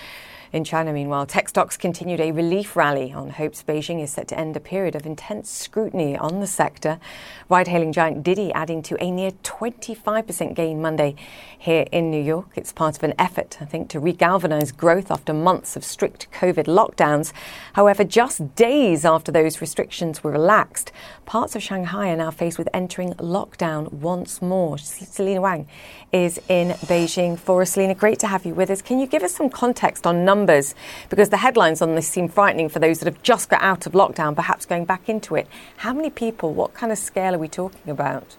[0.53, 4.39] In China, meanwhile, tech stocks continued a relief rally on hopes Beijing is set to
[4.39, 7.01] end a period of intense scrutiny on the sector.
[7.49, 11.15] Ride hailing giant Didi adding to a near 25% gain Monday
[11.59, 12.49] here in New York.
[12.55, 16.67] It's part of an effort, I think, to regalvanize growth after months of strict COVID
[16.67, 17.33] lockdowns.
[17.73, 20.93] However, just days after those restrictions were relaxed,
[21.25, 24.77] parts of Shanghai are now faced with entering lockdown once more.
[24.77, 25.67] Selena Wang
[26.13, 27.73] is in Beijing for us.
[27.73, 28.83] Selena, great to have you with us.
[28.83, 30.75] Can you give us some context on numbers
[31.09, 33.93] because the headlines on this seem frightening for those that have just got out of
[33.93, 35.49] lockdown, perhaps going back into it.
[35.79, 38.37] How many people, what kind of scale are we talking about?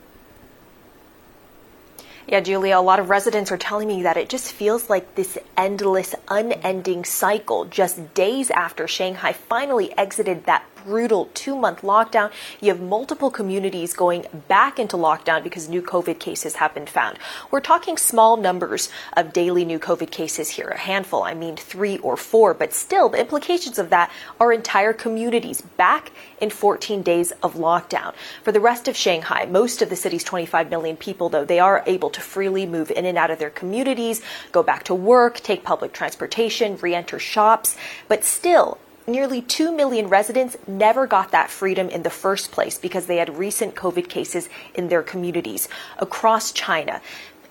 [2.27, 5.38] Yeah, Julia, a lot of residents are telling me that it just feels like this
[5.57, 7.65] endless, unending cycle.
[7.65, 12.31] Just days after Shanghai finally exited that brutal two month lockdown.
[12.61, 17.17] You have multiple communities going back into lockdown because new COVID cases have been found.
[17.51, 21.97] We're talking small numbers of daily new COVID cases here, a handful, I mean three
[21.99, 27.31] or four, but still the implications of that are entire communities back in 14 days
[27.43, 28.13] of lockdown.
[28.43, 31.83] For the rest of Shanghai, most of the city's 25 million people, though, they are
[31.85, 35.63] able to freely move in and out of their communities, go back to work, take
[35.63, 37.75] public transportation, re enter shops,
[38.07, 43.05] but still, nearly 2 million residents never got that freedom in the first place because
[43.05, 45.67] they had recent COVID cases in their communities
[45.99, 47.01] across China.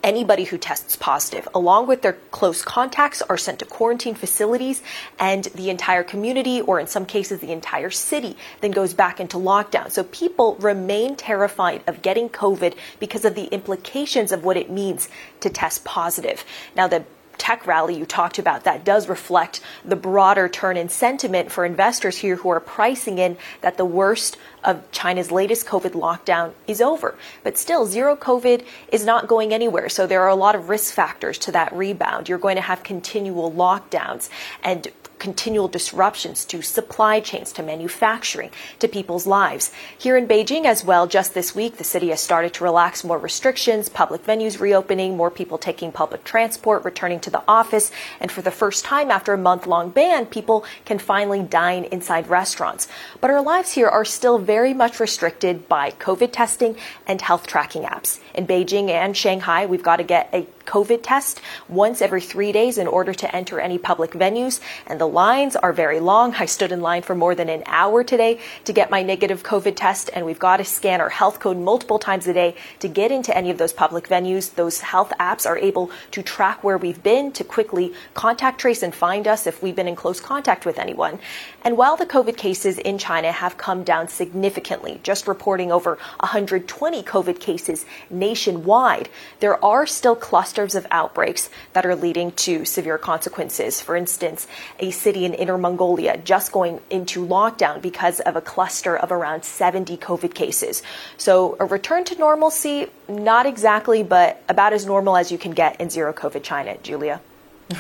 [0.03, 4.83] Anybody who tests positive, along with their close contacts, are sent to quarantine facilities,
[5.17, 9.37] and the entire community, or in some cases, the entire city, then goes back into
[9.37, 9.93] lockdown.
[9.93, 15.09] So people remain terrified of getting COVID because of the implications of what it means
[15.39, 16.45] to test positive.
[16.75, 17.05] Now, the
[17.39, 22.19] tech rally you talked about that does reflect the broader turn in sentiment for investors
[22.19, 27.17] here who are pricing in that the worst of China's latest COVID lockdown is over.
[27.43, 29.89] But still, zero COVID is not going anywhere.
[29.89, 32.29] So there are a lot of risk factors to that rebound.
[32.29, 34.29] You're going to have continual lockdowns
[34.63, 34.89] and
[35.23, 39.71] continual disruptions to supply chains, to manufacturing, to people's lives.
[39.97, 43.19] Here in Beijing as well, just this week, the city has started to relax more
[43.19, 47.93] restrictions, public venues reopening, more people taking public transport, returning to the office.
[48.19, 52.29] And for the first time after a month long ban, people can finally dine inside
[52.29, 52.89] restaurants.
[53.21, 57.83] But our lives here are still very much restricted by COVID testing and health tracking
[57.83, 58.19] apps.
[58.35, 62.79] In Beijing and Shanghai, we've got to get a COVID test once every three days
[62.79, 64.61] in order to enter any public venues.
[64.87, 66.35] And the lines are very long.
[66.35, 69.75] I stood in line for more than an hour today to get my negative COVID
[69.77, 70.11] test.
[70.15, 73.37] And we've got to scan our health code multiple times a day to get into
[73.37, 74.55] any of those public venues.
[74.55, 78.95] Those health apps are able to track where we've been to quickly contact trace and
[78.95, 81.19] find us if we've been in close contact with anyone.
[81.65, 87.03] And while the COVID cases in China have come down significantly, just reporting over 120
[87.03, 89.09] COVID cases nationwide,
[89.41, 93.81] there are still clusters of outbreaks that are leading to severe consequences.
[93.81, 94.47] For instance,
[94.81, 99.45] a city in Inner Mongolia just going into lockdown because of a cluster of around
[99.45, 100.83] 70 COVID cases.
[101.17, 105.81] So a return to normalcy, not exactly, but about as normal as you can get
[105.81, 106.77] in zero COVID China.
[106.83, 107.21] Julia.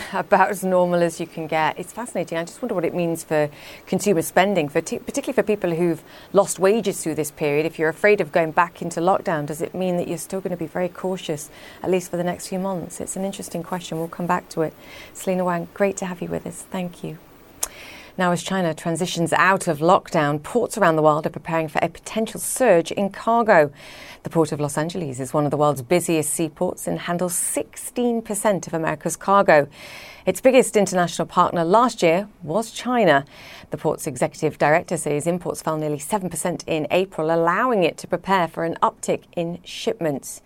[0.12, 1.78] about as normal as you can get.
[1.78, 2.38] It's fascinating.
[2.38, 3.48] I just wonder what it means for
[3.86, 6.02] consumer spending, for t- particularly for people who've
[6.32, 7.66] lost wages through this period.
[7.66, 10.50] If you're afraid of going back into lockdown, does it mean that you're still going
[10.50, 11.50] to be very cautious,
[11.82, 13.00] at least for the next few months?
[13.00, 13.98] It's an interesting question.
[13.98, 14.74] We'll come back to it.
[15.12, 16.62] Selena Wang, great to have you with us.
[16.70, 17.18] Thank you.
[18.18, 21.88] Now, as China transitions out of lockdown, ports around the world are preparing for a
[21.88, 23.72] potential surge in cargo.
[24.24, 28.66] The Port of Los Angeles is one of the world's busiest seaports and handles 16%
[28.66, 29.66] of America's cargo.
[30.26, 33.24] Its biggest international partner last year was China.
[33.70, 38.46] The port's executive director says imports fell nearly 7% in April, allowing it to prepare
[38.46, 40.42] for an uptick in shipments.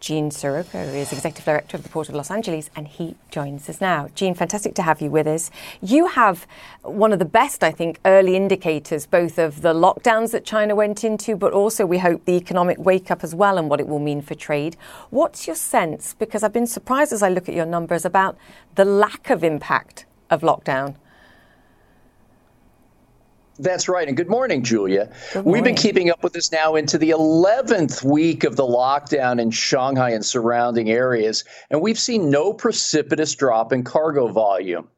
[0.00, 3.80] Gene Seroka is Executive Director of the Port of Los Angeles, and he joins us
[3.80, 4.08] now.
[4.14, 5.50] Gene, fantastic to have you with us.
[5.82, 6.46] You have
[6.82, 11.02] one of the best, I think, early indicators, both of the lockdowns that China went
[11.02, 13.98] into, but also we hope the economic wake up as well and what it will
[13.98, 14.76] mean for trade.
[15.10, 16.14] What's your sense?
[16.14, 18.36] Because I've been surprised as I look at your numbers about
[18.76, 20.94] the lack of impact of lockdown.
[23.58, 24.06] That's right.
[24.06, 25.10] And good morning, Julia.
[25.32, 25.52] Good morning.
[25.52, 29.50] We've been keeping up with this now into the 11th week of the lockdown in
[29.50, 34.88] Shanghai and surrounding areas, and we've seen no precipitous drop in cargo volume.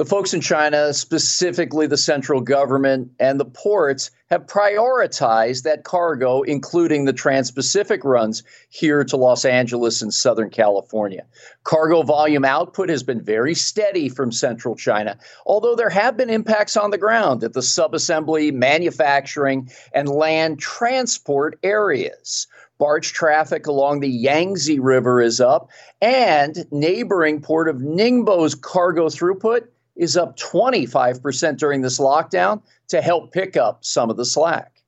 [0.00, 6.40] The folks in China, specifically the central government and the ports, have prioritized that cargo,
[6.40, 11.26] including the Trans Pacific runs here to Los Angeles and Southern California.
[11.64, 16.78] Cargo volume output has been very steady from central China, although there have been impacts
[16.78, 22.46] on the ground at the subassembly, manufacturing, and land transport areas.
[22.78, 25.68] Barge traffic along the Yangtze River is up,
[26.00, 29.66] and neighboring port of Ningbo's cargo throughput
[30.00, 34.82] is up 25% during this lockdown to help pick up some of the slack.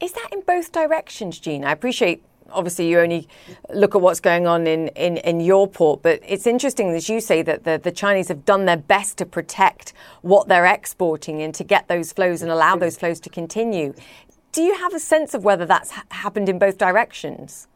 [0.00, 1.64] Is that in both directions, Gene?
[1.64, 3.26] I appreciate obviously you only
[3.74, 7.20] look at what's going on in, in, in your port, but it's interesting as you
[7.20, 11.52] say that the, the Chinese have done their best to protect what they're exporting and
[11.56, 13.92] to get those flows and allow those flows to continue.
[14.52, 17.66] Do you have a sense of whether that's happened in both directions?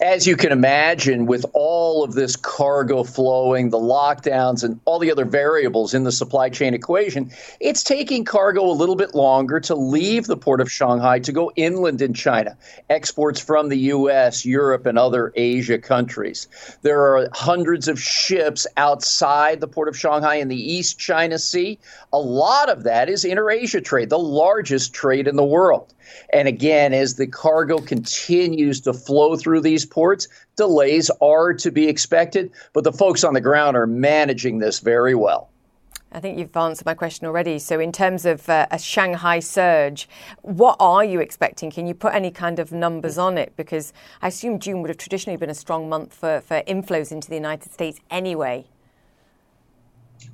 [0.00, 5.12] As you can imagine, with all of this cargo flowing, the lockdowns, and all the
[5.12, 9.74] other variables in the supply chain equation, it's taking cargo a little bit longer to
[9.74, 12.56] leave the port of Shanghai to go inland in China,
[12.90, 16.48] exports from the US, Europe, and other Asia countries.
[16.82, 21.78] There are hundreds of ships outside the port of Shanghai in the East China Sea.
[22.12, 25.94] A lot of that is inter-Asia trade, the largest trade in the world.
[26.32, 31.88] And again, as the cargo continues to flow through these ports, delays are to be
[31.88, 35.48] expected, but the folks on the ground are managing this very well.
[36.14, 37.58] I think you've answered my question already.
[37.58, 40.08] So, in terms of uh, a Shanghai surge,
[40.42, 41.70] what are you expecting?
[41.70, 43.54] Can you put any kind of numbers on it?
[43.56, 47.30] Because I assume June would have traditionally been a strong month for, for inflows into
[47.30, 48.66] the United States anyway.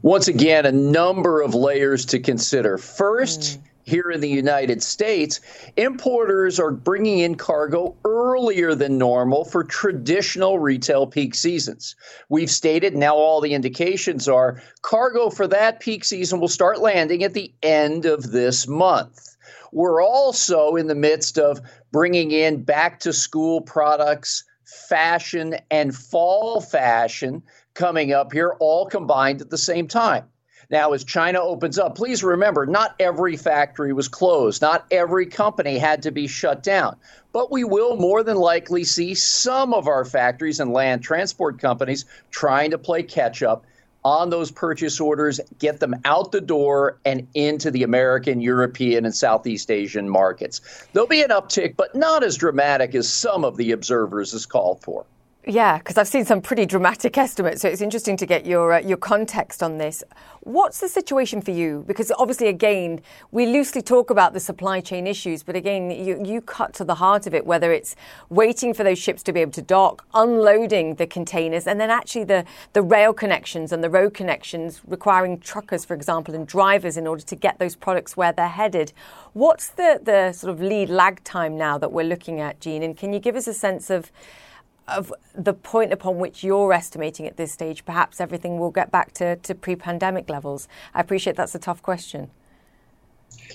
[0.02, 2.76] Once again, a number of layers to consider.
[2.76, 5.40] First, mm here in the United States,
[5.76, 11.96] importers are bringing in cargo earlier than normal for traditional retail peak seasons.
[12.28, 17.24] We've stated, now all the indications are, cargo for that peak season will start landing
[17.24, 19.36] at the end of this month.
[19.72, 21.60] We're also in the midst of
[21.90, 27.42] bringing in back to school products, fashion, and fall fashion
[27.74, 30.24] coming up here, all combined at the same time.
[30.70, 35.78] Now, as China opens up, please remember not every factory was closed, not every company
[35.78, 36.96] had to be shut down.
[37.32, 42.04] But we will more than likely see some of our factories and land transport companies
[42.30, 43.64] trying to play catch up
[44.04, 49.14] on those purchase orders, get them out the door and into the American, European, and
[49.14, 50.60] Southeast Asian markets.
[50.92, 54.82] There'll be an uptick, but not as dramatic as some of the observers has called
[54.82, 55.06] for.
[55.50, 58.80] Yeah, because I've seen some pretty dramatic estimates, so it's interesting to get your uh,
[58.80, 60.04] your context on this.
[60.40, 61.84] What's the situation for you?
[61.86, 66.42] Because obviously, again, we loosely talk about the supply chain issues, but again, you, you
[66.42, 67.46] cut to the heart of it.
[67.46, 67.96] Whether it's
[68.28, 72.24] waiting for those ships to be able to dock, unloading the containers, and then actually
[72.24, 72.44] the
[72.74, 77.22] the rail connections and the road connections requiring truckers, for example, and drivers in order
[77.22, 78.92] to get those products where they're headed.
[79.32, 82.82] What's the the sort of lead lag time now that we're looking at, Gene?
[82.82, 84.12] And can you give us a sense of
[84.88, 89.12] of the point upon which you're estimating at this stage, perhaps everything will get back
[89.14, 90.68] to, to pre pandemic levels?
[90.94, 92.30] I appreciate that's a tough question.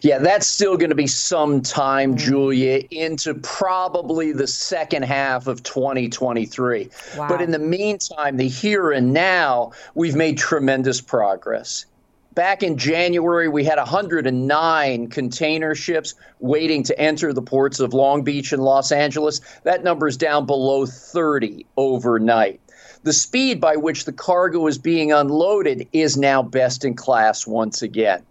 [0.01, 2.17] Yeah, that's still going to be some time, mm.
[2.17, 6.89] Julia, into probably the second half of 2023.
[7.17, 7.27] Wow.
[7.27, 11.86] But in the meantime, the here and now, we've made tremendous progress.
[12.34, 18.23] Back in January, we had 109 container ships waiting to enter the ports of Long
[18.23, 19.39] Beach and Los Angeles.
[19.63, 22.59] That number is down below 30 overnight.
[23.03, 27.84] The speed by which the cargo is being unloaded is now best in class once
[27.84, 28.23] again.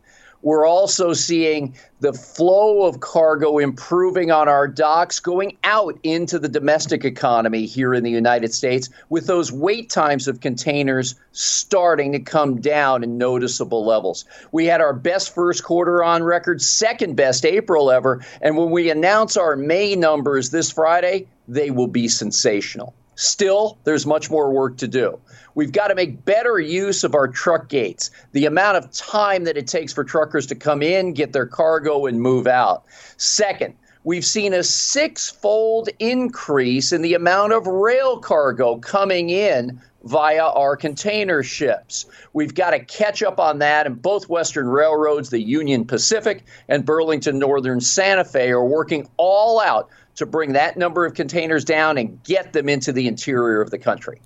[0.43, 6.49] We're also seeing the flow of cargo improving on our docks, going out into the
[6.49, 12.19] domestic economy here in the United States, with those wait times of containers starting to
[12.19, 14.25] come down in noticeable levels.
[14.51, 18.91] We had our best first quarter on record, second best April ever, and when we
[18.91, 22.95] announce our May numbers this Friday, they will be sensational.
[23.23, 25.17] Still, there's much more work to do.
[25.55, 29.57] We've got to make better use of our truck gates, the amount of time that
[29.57, 32.83] it takes for truckers to come in, get their cargo, and move out.
[33.19, 39.81] Second, we've seen a six fold increase in the amount of rail cargo coming in
[40.03, 42.07] via our container ships.
[42.33, 46.85] We've got to catch up on that, and both Western railroads, the Union Pacific and
[46.85, 51.99] Burlington Northern Santa Fe, are working all out to bring that number of containers down
[51.99, 54.21] and get them into the interior of the country.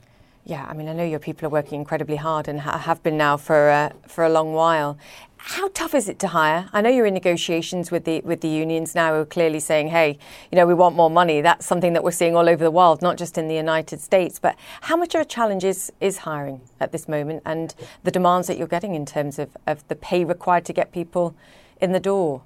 [0.49, 3.17] Yeah, I mean, I know your people are working incredibly hard and ha- have been
[3.17, 4.97] now for uh, for a long while.
[5.39, 6.69] How tough is it to hire?
[6.73, 9.89] I know you're in negotiations with the with the unions now, who are clearly saying,
[9.89, 10.19] "Hey,
[10.53, 13.03] you know, we want more money." That's something that we're seeing all over the world,
[13.03, 14.39] not just in the United States.
[14.39, 17.75] But how much of a challenge is, is hiring at this moment, and
[18.05, 21.35] the demands that you're getting in terms of, of the pay required to get people
[21.81, 22.43] in the door?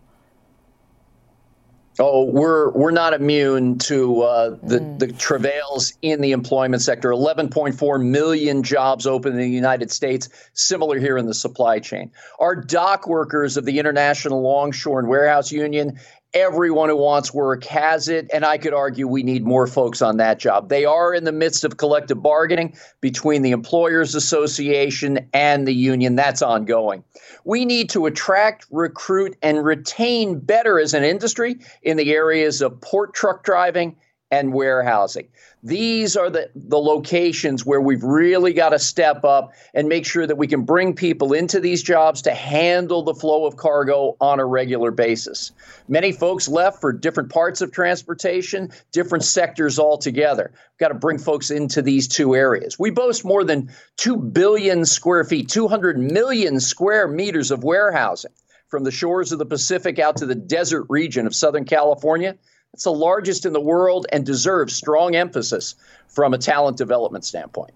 [1.99, 4.99] Oh, we're we're not immune to uh, the mm.
[4.99, 7.11] the travails in the employment sector.
[7.11, 10.28] 11.4 million jobs open in the United States.
[10.55, 12.12] Similar here in the supply chain.
[12.38, 15.99] Our dock workers of the International Longshore and Warehouse Union
[16.35, 18.31] everyone who wants work has it.
[18.33, 20.68] And I could argue we need more folks on that job.
[20.68, 26.16] They are in the midst of collective bargaining between the Employers Association and the union.
[26.16, 27.03] That's ongoing.
[27.45, 32.81] We need to attract, recruit, and retain better as an industry in the areas of
[32.81, 33.97] port truck driving
[34.31, 35.28] and warehousing.
[35.62, 40.26] These are the, the locations where we've really got to step up and make sure
[40.26, 44.39] that we can bring people into these jobs to handle the flow of cargo on
[44.39, 45.51] a regular basis.
[45.89, 50.53] Many folks left for different parts of transportation, different sectors altogether.
[50.55, 52.78] We've got to bring folks into these two areas.
[52.78, 58.33] We boast more than 2 billion square feet, 200 million square meters of warehousing
[58.68, 62.37] from the shores of the Pacific out to the desert region of Southern California
[62.73, 65.75] it's the largest in the world and deserves strong emphasis
[66.09, 67.73] from a talent development standpoint.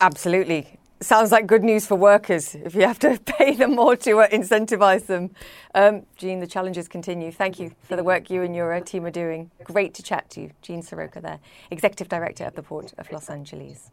[0.00, 0.78] Absolutely.
[1.00, 4.28] Sounds like good news for workers if you have to pay them more to uh,
[4.28, 5.30] incentivize them.
[5.74, 7.32] Um, Gene, the challenges continue.
[7.32, 9.50] Thank you for the work you and your uh, team are doing.
[9.64, 10.50] Great to chat to you.
[10.60, 11.40] Gene Seroka there,
[11.70, 13.90] Executive Director of the Port of Los Angeles.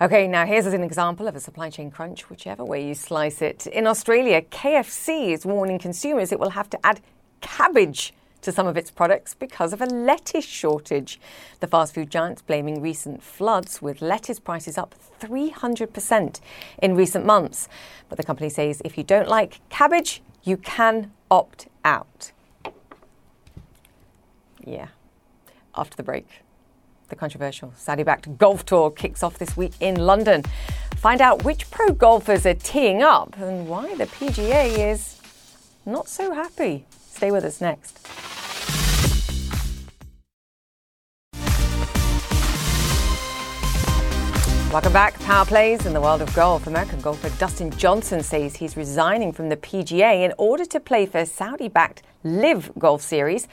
[0.00, 3.66] Okay, now here's an example of a supply chain crunch, whichever way you slice it.
[3.66, 7.00] In Australia, KFC is warning consumers it will have to add
[7.40, 8.14] cabbage
[8.48, 11.20] to some of its products because of a lettuce shortage.
[11.60, 16.40] The fast food giant's blaming recent floods, with lettuce prices up 300%
[16.80, 17.68] in recent months.
[18.08, 22.32] But the company says if you don't like cabbage, you can opt out.
[24.64, 24.88] Yeah.
[25.74, 26.40] After the break,
[27.10, 30.42] the controversial Saudi backed golf tour kicks off this week in London.
[30.96, 35.20] Find out which pro golfers are teeing up and why the PGA is
[35.84, 36.86] not so happy.
[37.10, 37.98] Stay with us next.
[44.70, 45.18] Welcome back.
[45.20, 46.66] Power plays in the world of golf.
[46.66, 51.24] American golfer Dustin Johnson says he's resigning from the PGA in order to play for
[51.24, 53.48] Saudi backed Live Golf Series.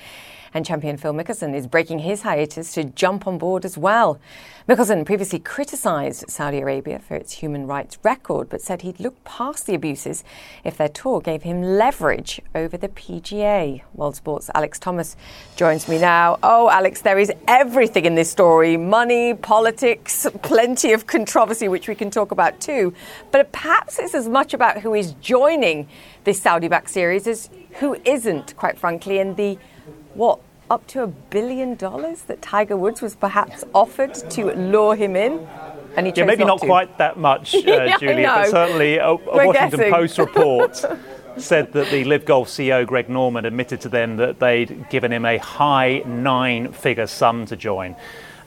[0.54, 4.20] And champion Phil Mickelson is breaking his hiatus to jump on board as well.
[4.68, 9.68] Mickelson previously criticised Saudi Arabia for its human rights record, but said he'd look past
[9.68, 10.24] the abuses
[10.64, 13.84] if their tour gave him leverage over the PGA.
[13.94, 15.16] World Sports' Alex Thomas
[15.56, 16.40] joins me now.
[16.42, 21.94] Oh, Alex, there is everything in this story money, politics, plenty of controversy, which we
[21.94, 22.92] can talk about too.
[23.30, 25.88] But perhaps it's as much about who is joining
[26.24, 29.60] this Saudi back series as who isn't, quite frankly, and the
[30.16, 30.40] what
[30.70, 35.48] up to a billion dollars that Tiger Woods was perhaps offered to lure him in.
[35.96, 39.08] And he yeah, maybe not, not quite that much, uh, yeah, Julia, but certainly a,
[39.08, 39.94] a Washington guessing.
[39.94, 40.86] Post report
[41.38, 45.26] said that the Live Golf CEO Greg Norman admitted to them that they'd given him
[45.26, 47.96] a high nine-figure sum to join.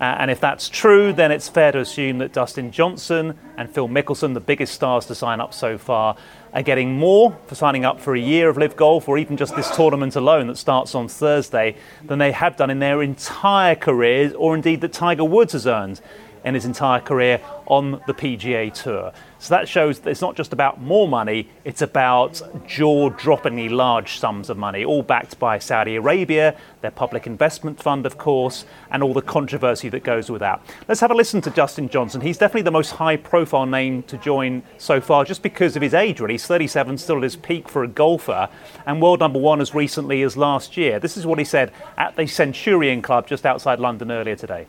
[0.01, 3.89] Uh, and if that's true, then it's fair to assume that Dustin Johnson and Phil
[3.89, 6.17] Mickelson, the biggest stars to sign up so far,
[6.53, 9.55] are getting more for signing up for a year of Live Golf or even just
[9.55, 14.33] this tournament alone that starts on Thursday than they have done in their entire careers
[14.35, 16.01] or indeed that Tiger Woods has earned
[16.45, 19.13] in his entire career on the PGA Tour.
[19.41, 24.19] So that shows that it's not just about more money, it's about jaw droppingly large
[24.19, 29.03] sums of money, all backed by Saudi Arabia, their public investment fund, of course, and
[29.03, 30.61] all the controversy that goes with that.
[30.89, 32.21] Let's have a listen to Justin Johnson.
[32.21, 35.95] He's definitely the most high profile name to join so far, just because of his
[35.95, 36.35] age, really.
[36.35, 38.49] He's 37, still at his peak for a golfer,
[38.87, 40.99] and world number one as recently as last year.
[40.99, 44.67] This is what he said at the Centurion Club just outside London earlier today.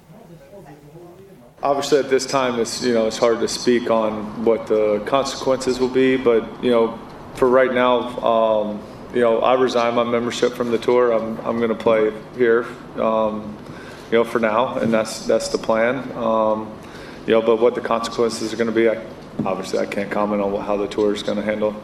[1.61, 5.77] Obviously, at this time, it's you know it's hard to speak on what the consequences
[5.77, 6.97] will be, but you know,
[7.35, 8.81] for right now, um,
[9.13, 11.11] you know, I resign my membership from the tour.
[11.11, 13.57] I'm I'm going to play here, um,
[14.09, 16.09] you know, for now, and that's that's the plan.
[16.15, 16.71] Um,
[17.27, 19.05] you know, but what the consequences are going to be, I,
[19.45, 21.75] obviously, I can't comment on how the tour is going to handle.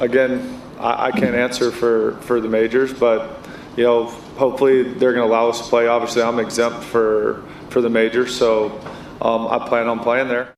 [0.00, 3.38] Again, I, I can't answer for for the majors, but
[3.76, 4.04] you know,
[4.36, 5.88] hopefully they're going to allow us to play.
[5.88, 8.80] Obviously, I'm exempt for for the majors, so
[9.20, 10.54] um, I plan on playing there.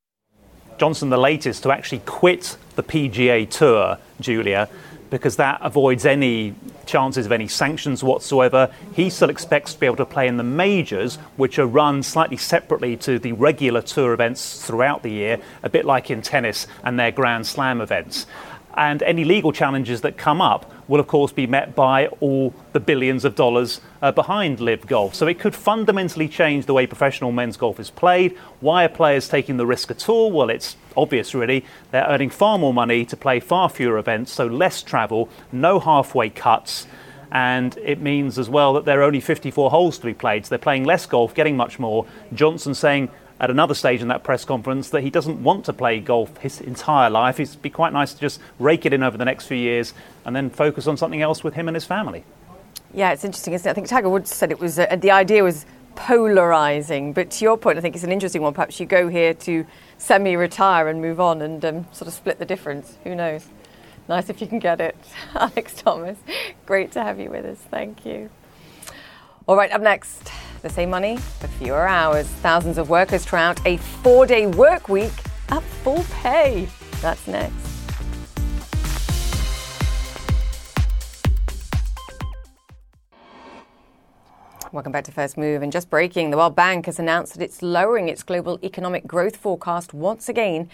[0.78, 4.68] Johnson, the latest to actually quit the PGA Tour, Julia,
[5.10, 6.54] because that avoids any
[6.84, 8.70] chances of any sanctions whatsoever.
[8.94, 12.36] He still expects to be able to play in the majors, which are run slightly
[12.36, 16.98] separately to the regular tour events throughout the year, a bit like in tennis and
[16.98, 18.26] their Grand Slam events.
[18.74, 22.80] And any legal challenges that come up will, of course, be met by all the
[22.80, 25.14] billions of dollars uh, behind Live Golf.
[25.14, 28.36] So it could fundamentally change the way professional men's golf is played.
[28.60, 30.30] Why are players taking the risk at all?
[30.30, 31.64] Well, it's obvious, really.
[31.90, 36.30] They're earning far more money to play far fewer events, so less travel, no halfway
[36.30, 36.86] cuts.
[37.32, 40.46] And it means as well that there are only 54 holes to be played.
[40.46, 42.06] So they're playing less golf, getting much more.
[42.32, 46.00] Johnson saying at another stage in that press conference that he doesn't want to play
[46.00, 47.38] golf his entire life.
[47.38, 49.92] It'd be quite nice to just rake it in over the next few years
[50.26, 52.24] and then focus on something else with him and his family.
[52.92, 53.70] Yeah, it's interesting, isn't it?
[53.70, 55.64] I think Tiger Woods said it was uh, the idea was
[55.94, 58.52] polarizing, but to your point, I think it's an interesting one.
[58.52, 59.64] Perhaps you go here to
[59.98, 62.98] semi-retire and move on and um, sort of split the difference.
[63.04, 63.46] Who knows?
[64.08, 64.96] Nice if you can get it,
[65.34, 66.18] Alex Thomas.
[66.66, 67.58] Great to have you with us.
[67.70, 68.28] Thank you.
[69.46, 70.30] All right, up next,
[70.62, 72.26] the same money for fewer hours.
[72.26, 75.12] Thousands of workers try out a four-day work week
[75.50, 76.68] at full pay.
[77.00, 77.75] That's next.
[84.72, 85.62] Welcome back to First Move.
[85.62, 89.36] And just breaking, the World Bank has announced that it's lowering its global economic growth
[89.36, 90.68] forecast once again,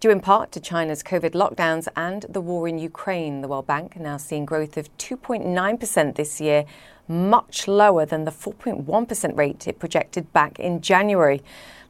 [0.00, 3.42] due in part to China's COVID lockdowns and the war in Ukraine.
[3.42, 6.64] The World Bank now seeing growth of 2.9% this year,
[7.06, 11.42] much lower than the 4.1% rate it projected back in January.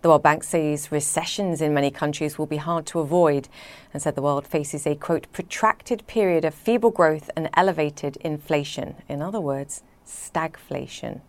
[0.03, 3.49] The World Bank says recessions in many countries will be hard to avoid
[3.93, 8.97] and said the world faces a quote protracted period of feeble growth and elevated inflation.
[9.09, 11.21] In other words, stagflation.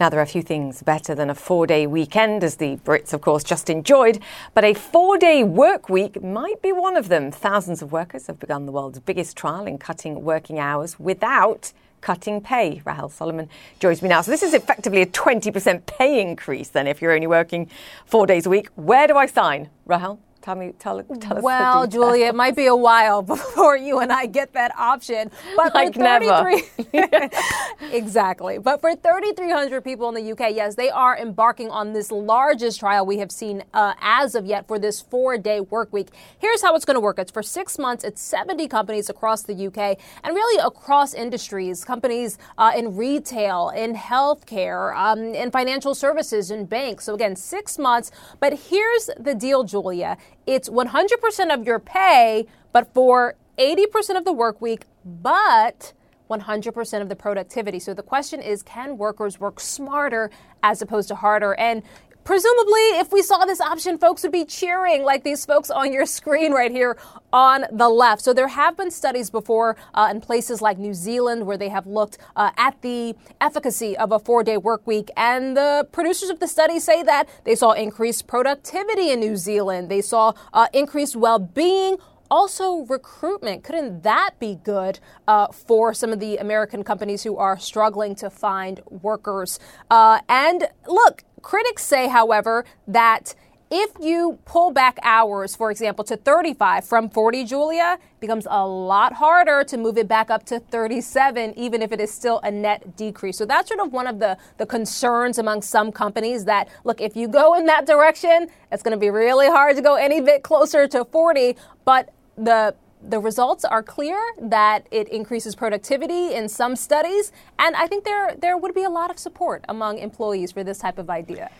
[0.00, 3.12] Now, there are a few things better than a four day weekend, as the Brits,
[3.12, 4.18] of course, just enjoyed,
[4.54, 7.30] but a four day work week might be one of them.
[7.30, 12.40] Thousands of workers have begun the world's biggest trial in cutting working hours without cutting
[12.40, 12.80] pay.
[12.86, 14.22] Rahel Solomon joins me now.
[14.22, 17.68] So this is effectively a 20% pay increase then if you're only working
[18.06, 18.70] four days a week.
[18.76, 19.68] Where do I sign?
[19.84, 20.18] Rahel?
[20.42, 21.42] Tell me, tell, tell us.
[21.42, 25.30] Well, Julia, it might be a while before you and I get that option.
[25.54, 26.64] But like for 33,
[27.92, 28.58] exactly.
[28.58, 33.04] But for 3,300 people in the UK, yes, they are embarking on this largest trial
[33.04, 36.08] we have seen uh, as of yet for this four-day work week.
[36.38, 37.18] Here's how it's going to work.
[37.18, 38.02] It's for six months.
[38.02, 41.84] It's 70 companies across the UK and really across industries.
[41.84, 47.04] Companies uh, in retail, in healthcare, um, in financial services, in banks.
[47.04, 48.10] So again, six months.
[48.38, 50.16] But here's the deal, Julia
[50.50, 55.92] it's 100% of your pay, but for 80% of the work week, but
[56.28, 57.78] 100% of the productivity.
[57.78, 60.28] So the question is can workers work smarter
[60.64, 61.54] as opposed to harder?
[61.54, 61.84] And
[62.24, 66.06] presumably, if we saw this option, folks would be cheering like these folks on your
[66.18, 66.96] screen right here
[67.32, 68.22] on the left.
[68.22, 71.86] So there have been studies before uh, in places like New Zealand where they have
[71.86, 75.10] looked uh, at the efficacy of a four day work week.
[75.16, 79.88] And the producers of the study say that they saw increased productivity in New Zealand,
[79.88, 81.96] they saw uh, increased well being
[82.30, 83.64] also recruitment.
[83.64, 88.30] Couldn't that be good uh, for some of the American companies who are struggling to
[88.30, 89.58] find workers?
[89.90, 93.34] Uh, and look, critics say, however, that
[93.72, 99.12] if you pull back hours, for example, to 35 from 40, Julia, becomes a lot
[99.12, 102.96] harder to move it back up to 37, even if it is still a net
[102.96, 103.38] decrease.
[103.38, 107.14] So that's sort of one of the, the concerns among some companies that, look, if
[107.14, 110.42] you go in that direction, it's going to be really hard to go any bit
[110.42, 111.56] closer to 40.
[111.84, 117.86] But the the results are clear that it increases productivity in some studies, and I
[117.86, 121.10] think there there would be a lot of support among employees for this type of
[121.10, 121.50] idea.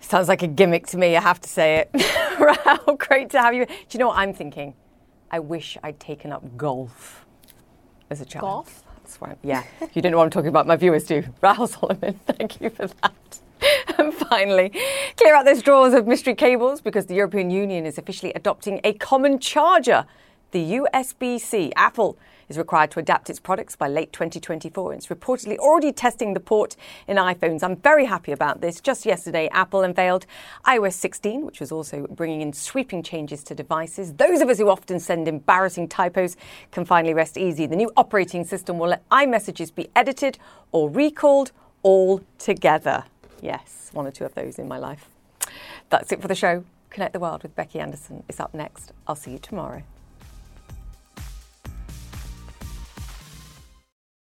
[0.00, 1.90] Sounds like a gimmick to me, I have to say it.
[2.40, 3.66] Rahel, great to have you.
[3.66, 4.74] Do you know what I'm thinking?
[5.30, 7.24] I wish I'd taken up golf
[8.08, 8.42] as a child.
[8.42, 8.82] Golf?
[9.02, 9.64] That's why, yeah.
[9.92, 11.24] you don't know what I'm talking about, my viewers do.
[11.42, 13.40] Rahel Solomon, thank you for that.
[13.98, 14.72] And finally,
[15.16, 18.94] clear out those drawers of mystery cables because the European Union is officially adopting a
[18.94, 20.06] common charger,
[20.50, 21.72] the USB C.
[21.76, 24.94] Apple is required to adapt its products by late 2024.
[24.94, 26.74] It's reportedly already testing the port
[27.06, 27.62] in iPhones.
[27.62, 28.80] I'm very happy about this.
[28.80, 30.26] Just yesterday, Apple unveiled
[30.66, 34.14] iOS 16, which was also bringing in sweeping changes to devices.
[34.14, 36.36] Those of us who often send embarrassing typos
[36.72, 37.66] can finally rest easy.
[37.66, 40.38] The new operating system will let iMessages be edited
[40.72, 43.04] or recalled all together.
[43.40, 45.08] Yes, one or two of those in my life.
[45.88, 46.64] That's it for the show.
[46.90, 48.92] Connect the World with Becky Anderson is up next.
[49.06, 49.84] I'll see you tomorrow.